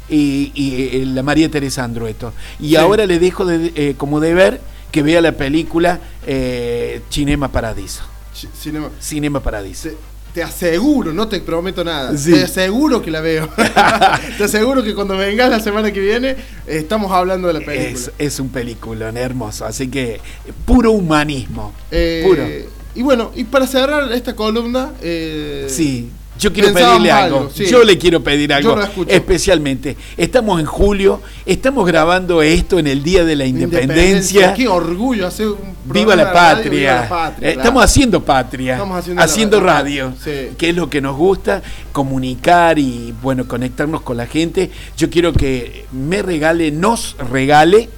y, 0.10 0.52
y, 0.56 0.98
eh, 1.02 1.06
la 1.06 1.24
María 1.24 1.50
Teresa 1.50 1.84
Andrueto. 1.84 2.34
Y 2.60 2.70
Sí. 2.70 2.76
ahora 2.76 3.06
le 3.06 3.18
dejo 3.20 3.46
de- 3.46 3.72
eh, 3.76 3.94
como 3.96 4.20
deber 4.20 4.60
que 4.92 5.04
vea 5.04 5.22
la 5.22 5.34
película 5.34 6.00
eh, 6.28 7.02
Cinema 7.10 7.52
Paradiso. 7.52 8.02
Ch- 8.36 8.50
Cinema. 8.60 8.90
Cinema 9.00 9.40
Paradiso. 9.40 9.90
Te, 9.90 9.96
te 10.40 10.44
aseguro, 10.44 11.12
no 11.12 11.28
te 11.28 11.42
prometo 11.42 11.84
nada. 11.84 12.18
Sí. 12.18 12.32
Te 12.32 12.44
aseguro 12.44 13.02
que 13.02 13.12
la 13.12 13.20
veo. 13.20 13.50
te 14.38 14.44
aseguro 14.46 14.82
que 14.82 14.96
cuando 14.96 15.18
vengas 15.18 15.50
la 15.50 15.60
semana 15.60 15.92
que 15.92 16.00
viene, 16.00 16.38
estamos 16.66 17.12
hablando 17.12 17.50
de 17.50 17.56
la 17.56 17.60
película. 17.60 17.90
Es, 17.92 18.12
es 18.18 18.40
un 18.40 18.48
peliculón 18.48 19.18
hermoso, 19.18 19.66
así 19.66 19.90
que 19.90 20.22
puro 20.66 20.92
humanismo. 20.94 21.74
Eh, 21.92 22.24
puro. 22.26 22.44
Y 22.96 23.02
bueno, 23.02 23.32
y 23.36 23.44
para 23.44 23.68
cerrar 23.68 24.10
esta 24.14 24.34
columna. 24.34 24.94
eh, 25.02 25.68
Sí, 25.70 26.10
yo 26.40 26.54
quiero 26.54 26.74
pedirle 26.74 27.12
algo. 27.12 27.38
algo, 27.40 27.52
sí. 27.54 27.66
Yo 27.66 27.84
le 27.84 27.98
quiero 27.98 28.24
pedir 28.24 28.54
algo. 28.54 28.76
lo. 28.76 28.88
Especialmente, 29.08 29.98
estamos 30.18 30.60
en 30.60 30.66
julio, 30.66 31.22
estamos 31.46 31.86
grabando 31.86 32.42
esto 32.42 32.80
en 32.80 32.88
el 32.88 33.04
Día 33.04 33.24
de 33.26 33.36
la 33.36 33.46
Independencia. 33.46 34.54
Qué 34.54 34.68
orgullo 34.68 35.28
hacer 35.28 35.48
un 35.48 35.76
Viva 35.86 36.16
la 36.16 36.26
de 36.26 36.32
radio, 36.32 36.56
patria. 36.64 36.72
viva 36.80 36.94
la 37.02 37.10
patria, 37.10 37.50
Eh. 37.50 37.54
Estamos 37.58 37.84
haciendo 37.84 38.24
patria. 38.24 38.74
Estamos 38.74 39.06
haciendo 39.18 39.60
radio. 39.60 40.06
radio. 40.08 40.14
Sí. 40.24 40.56
Que 40.58 40.70
es 40.70 40.76
lo 40.76 40.90
que 40.90 41.02
nos 41.02 41.16
gusta, 41.18 41.62
comunicar 41.92 42.80
y 42.80 43.14
bueno, 43.22 43.48
conectarnos 43.48 44.02
con 44.02 44.18
la 44.18 44.26
gente. 44.28 44.72
Yo 44.98 45.10
quiero 45.10 45.34
que 45.34 45.86
me 45.92 46.22
regale, 46.22 46.72
nos 46.72 47.16
regale 47.32 47.90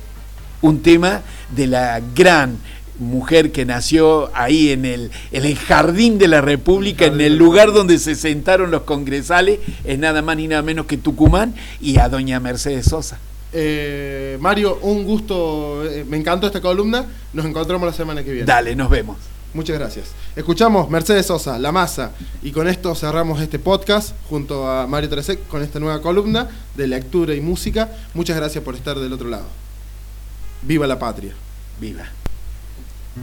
un 0.61 0.81
tema 0.81 1.21
de 1.55 1.67
la 1.67 2.01
gran 2.15 2.57
mujer 3.01 3.51
que 3.51 3.65
nació 3.65 4.29
ahí 4.33 4.69
en 4.69 4.85
el, 4.85 5.11
en 5.31 5.45
el 5.45 5.57
jardín 5.57 6.17
de 6.17 6.27
la 6.27 6.41
República, 6.41 7.05
en 7.05 7.19
el 7.19 7.37
lugar 7.37 7.73
donde 7.73 7.99
se 7.99 8.15
sentaron 8.15 8.71
los 8.71 8.83
congresales, 8.83 9.59
es 9.83 9.99
nada 9.99 10.21
más 10.21 10.37
ni 10.37 10.47
nada 10.47 10.61
menos 10.61 10.85
que 10.85 10.97
Tucumán, 10.97 11.53
y 11.81 11.97
a 11.97 12.07
doña 12.07 12.39
Mercedes 12.39 12.85
Sosa. 12.85 13.19
Eh, 13.53 14.37
Mario, 14.39 14.79
un 14.81 15.03
gusto. 15.03 15.83
eh, 15.85 16.05
me 16.07 16.17
encantó 16.17 16.47
esta 16.47 16.61
columna. 16.61 17.05
Nos 17.33 17.45
encontramos 17.45 17.85
la 17.85 17.93
semana 17.93 18.23
que 18.23 18.31
viene. 18.31 18.45
Dale, 18.45 18.75
nos 18.75 18.89
vemos. 18.89 19.17
Muchas 19.53 19.77
gracias. 19.77 20.11
Escuchamos 20.37 20.89
Mercedes 20.89 21.25
Sosa, 21.25 21.59
La 21.59 21.73
Masa, 21.73 22.11
y 22.41 22.51
con 22.51 22.69
esto 22.69 22.95
cerramos 22.95 23.41
este 23.41 23.59
podcast 23.59 24.15
junto 24.29 24.69
a 24.69 24.87
Mario 24.87 25.09
Tresek 25.09 25.45
con 25.49 25.61
esta 25.61 25.77
nueva 25.79 26.01
columna 26.01 26.47
de 26.77 26.87
lectura 26.87 27.35
y 27.35 27.41
música. 27.41 27.91
Muchas 28.13 28.37
gracias 28.37 28.63
por 28.63 28.75
estar 28.75 28.97
del 28.97 29.11
otro 29.11 29.27
lado. 29.27 29.47
Viva 30.61 30.87
la 30.87 30.97
patria. 30.97 31.33
Viva. 31.81 32.20
Si 33.13 33.19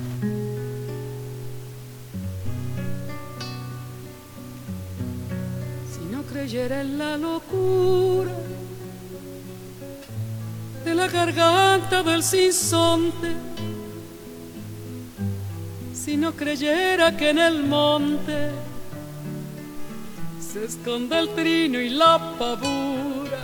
no 6.11 6.23
creyera 6.25 6.83
en 6.83 6.99
la 6.99 7.17
locura 7.17 8.33
de 10.85 10.95
la 10.95 11.09
garganta 11.09 12.03
del 12.03 12.23
sinsonte, 12.23 13.33
si 15.95 16.19
no 16.19 16.33
creyera 16.33 17.17
que 17.17 17.31
en 17.31 17.39
el 17.39 17.65
monte 17.65 18.51
se 20.39 20.67
esconde 20.67 21.19
el 21.19 21.31
trino 21.31 21.81
y 21.81 21.89
la 21.89 22.35
pavura, 22.39 23.39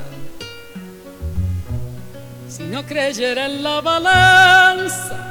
si 2.48 2.64
no 2.64 2.84
creyera 2.84 3.46
en 3.46 3.62
la 3.62 3.80
balanza, 3.80 5.30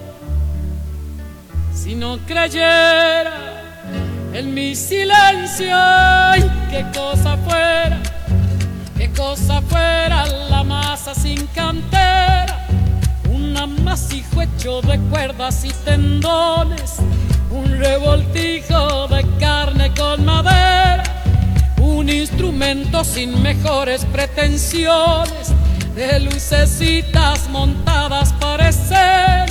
si 1.73 1.95
no 1.95 2.17
creyera 2.25 3.33
en 4.33 4.53
mi 4.53 4.75
silencio, 4.75 5.75
qué 6.69 6.85
cosa 6.93 7.37
fuera, 7.37 7.99
qué 8.97 9.09
cosa 9.11 9.61
fuera 9.61 10.25
la 10.49 10.63
masa 10.63 11.13
sin 11.13 11.45
cantera, 11.47 12.67
un 13.29 13.55
amasijo 13.57 14.41
hecho 14.41 14.81
de 14.81 14.99
cuerdas 15.09 15.65
y 15.65 15.71
tendones, 15.85 16.97
un 17.49 17.77
revoltijo 17.77 19.07
de 19.07 19.25
carne 19.39 19.91
con 19.93 20.23
madera, 20.23 21.03
un 21.77 22.09
instrumento 22.09 23.03
sin 23.03 23.41
mejores 23.41 24.05
pretensiones, 24.05 25.53
de 25.95 26.19
lucecitas 26.21 27.49
montadas 27.49 28.31
para 28.33 28.69
escena. 28.69 29.50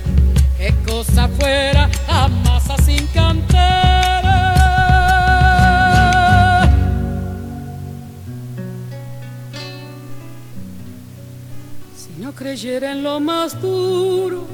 qué 0.61 0.75
cosa 0.85 1.27
fuera 1.27 1.89
a 2.07 2.27
masa 2.27 2.77
sin 2.77 3.07
cantera. 3.07 4.37
Si 11.95 12.11
no 12.21 12.31
creyera 12.33 12.91
en 12.91 13.01
lo 13.01 13.19
más 13.19 13.59
duro, 13.59 14.45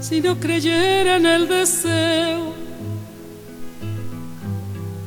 si 0.00 0.20
no 0.20 0.40
creyera 0.40 1.16
en 1.16 1.26
el 1.26 1.46
deseo, 1.46 2.52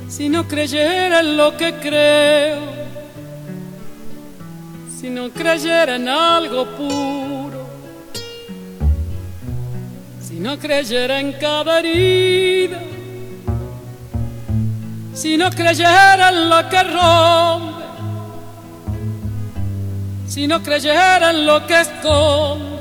si 0.07 0.29
no 0.29 0.47
creyera 0.47 1.19
en 1.19 1.35
lo 1.35 1.57
que 1.57 1.73
creo, 1.85 2.61
si 4.97 5.09
no 5.09 5.29
creyera 5.31 5.95
en 5.97 6.07
algo 6.07 6.65
puro, 6.77 7.42
si 10.33 10.39
no 10.39 10.57
creyera 10.57 11.19
en 11.19 11.33
cada 11.33 11.77
herida, 11.77 12.79
si 15.13 15.37
no 15.37 15.51
creyera 15.51 16.29
en 16.29 16.49
lo 16.49 16.69
que 16.69 16.83
rompe, 16.83 17.83
si 20.27 20.47
no 20.47 20.63
creyera 20.63 21.29
en 21.29 21.45
lo 21.45 21.67
que 21.67 21.81
esconde, 21.81 22.79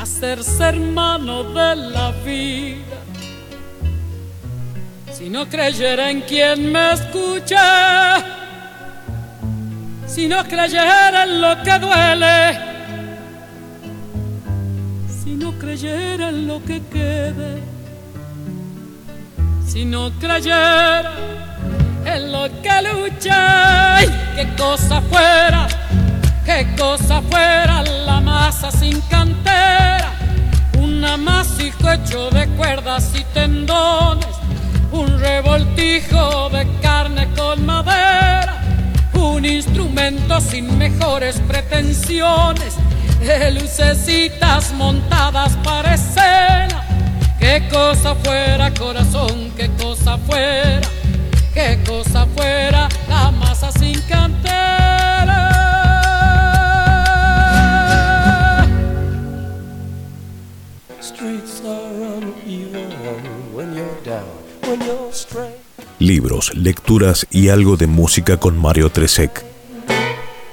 hacerse 0.00 0.64
hermano 0.64 1.44
de 1.44 1.76
la 1.76 2.10
vida. 2.24 2.98
Si 5.12 5.30
no 5.30 5.48
creyera 5.48 6.10
en 6.10 6.22
quien 6.22 6.72
me 6.72 6.94
escucha, 6.94 8.16
si 10.08 10.26
no 10.26 10.42
creyera 10.42 11.22
en 11.22 11.40
lo 11.40 11.62
que 11.62 11.78
duele, 11.78 12.79
creyera 15.60 16.30
en 16.30 16.48
lo 16.48 16.64
que 16.64 16.80
quede, 16.90 17.62
si 19.66 19.84
no 19.84 20.10
creyera 20.18 21.12
en 22.06 22.32
lo 22.32 22.48
que 22.62 22.76
luché, 22.82 24.10
qué 24.34 24.48
cosa 24.56 25.02
fuera, 25.02 25.68
qué 26.46 26.66
cosa 26.78 27.20
fuera 27.20 27.82
la 27.82 28.20
masa 28.20 28.70
sin 28.70 29.00
cantera, 29.02 30.10
un 30.78 31.04
amasijo 31.04 31.92
hecho 31.92 32.30
de 32.30 32.48
cuerdas 32.56 33.12
y 33.14 33.22
tendones, 33.34 34.34
un 34.92 35.18
revoltijo 35.20 36.48
de 36.48 36.66
carne 36.80 37.28
con 37.36 37.66
madera, 37.66 38.62
un 39.12 39.44
instrumento 39.44 40.40
sin 40.40 40.78
mejores 40.78 41.38
pretensiones, 41.46 42.76
lucecitas 43.52 44.72
montadas 44.72 45.56
para 45.64 45.96
qué 47.38 47.68
cosa 47.70 48.14
fuera 48.14 48.72
corazón, 48.74 49.52
qué 49.56 49.70
cosa 49.78 50.18
fuera 50.18 50.88
qué 51.54 51.78
cosa 51.86 52.26
fuera 52.26 52.88
la 53.08 53.30
masa 53.30 53.70
sin 53.72 54.00
cantera. 54.02 55.50
Libros, 65.98 66.54
lecturas 66.54 67.26
y 67.30 67.48
algo 67.48 67.76
de 67.76 67.86
música 67.86 68.38
con 68.38 68.56
Mario 68.56 68.90
Tresek. 68.90 69.49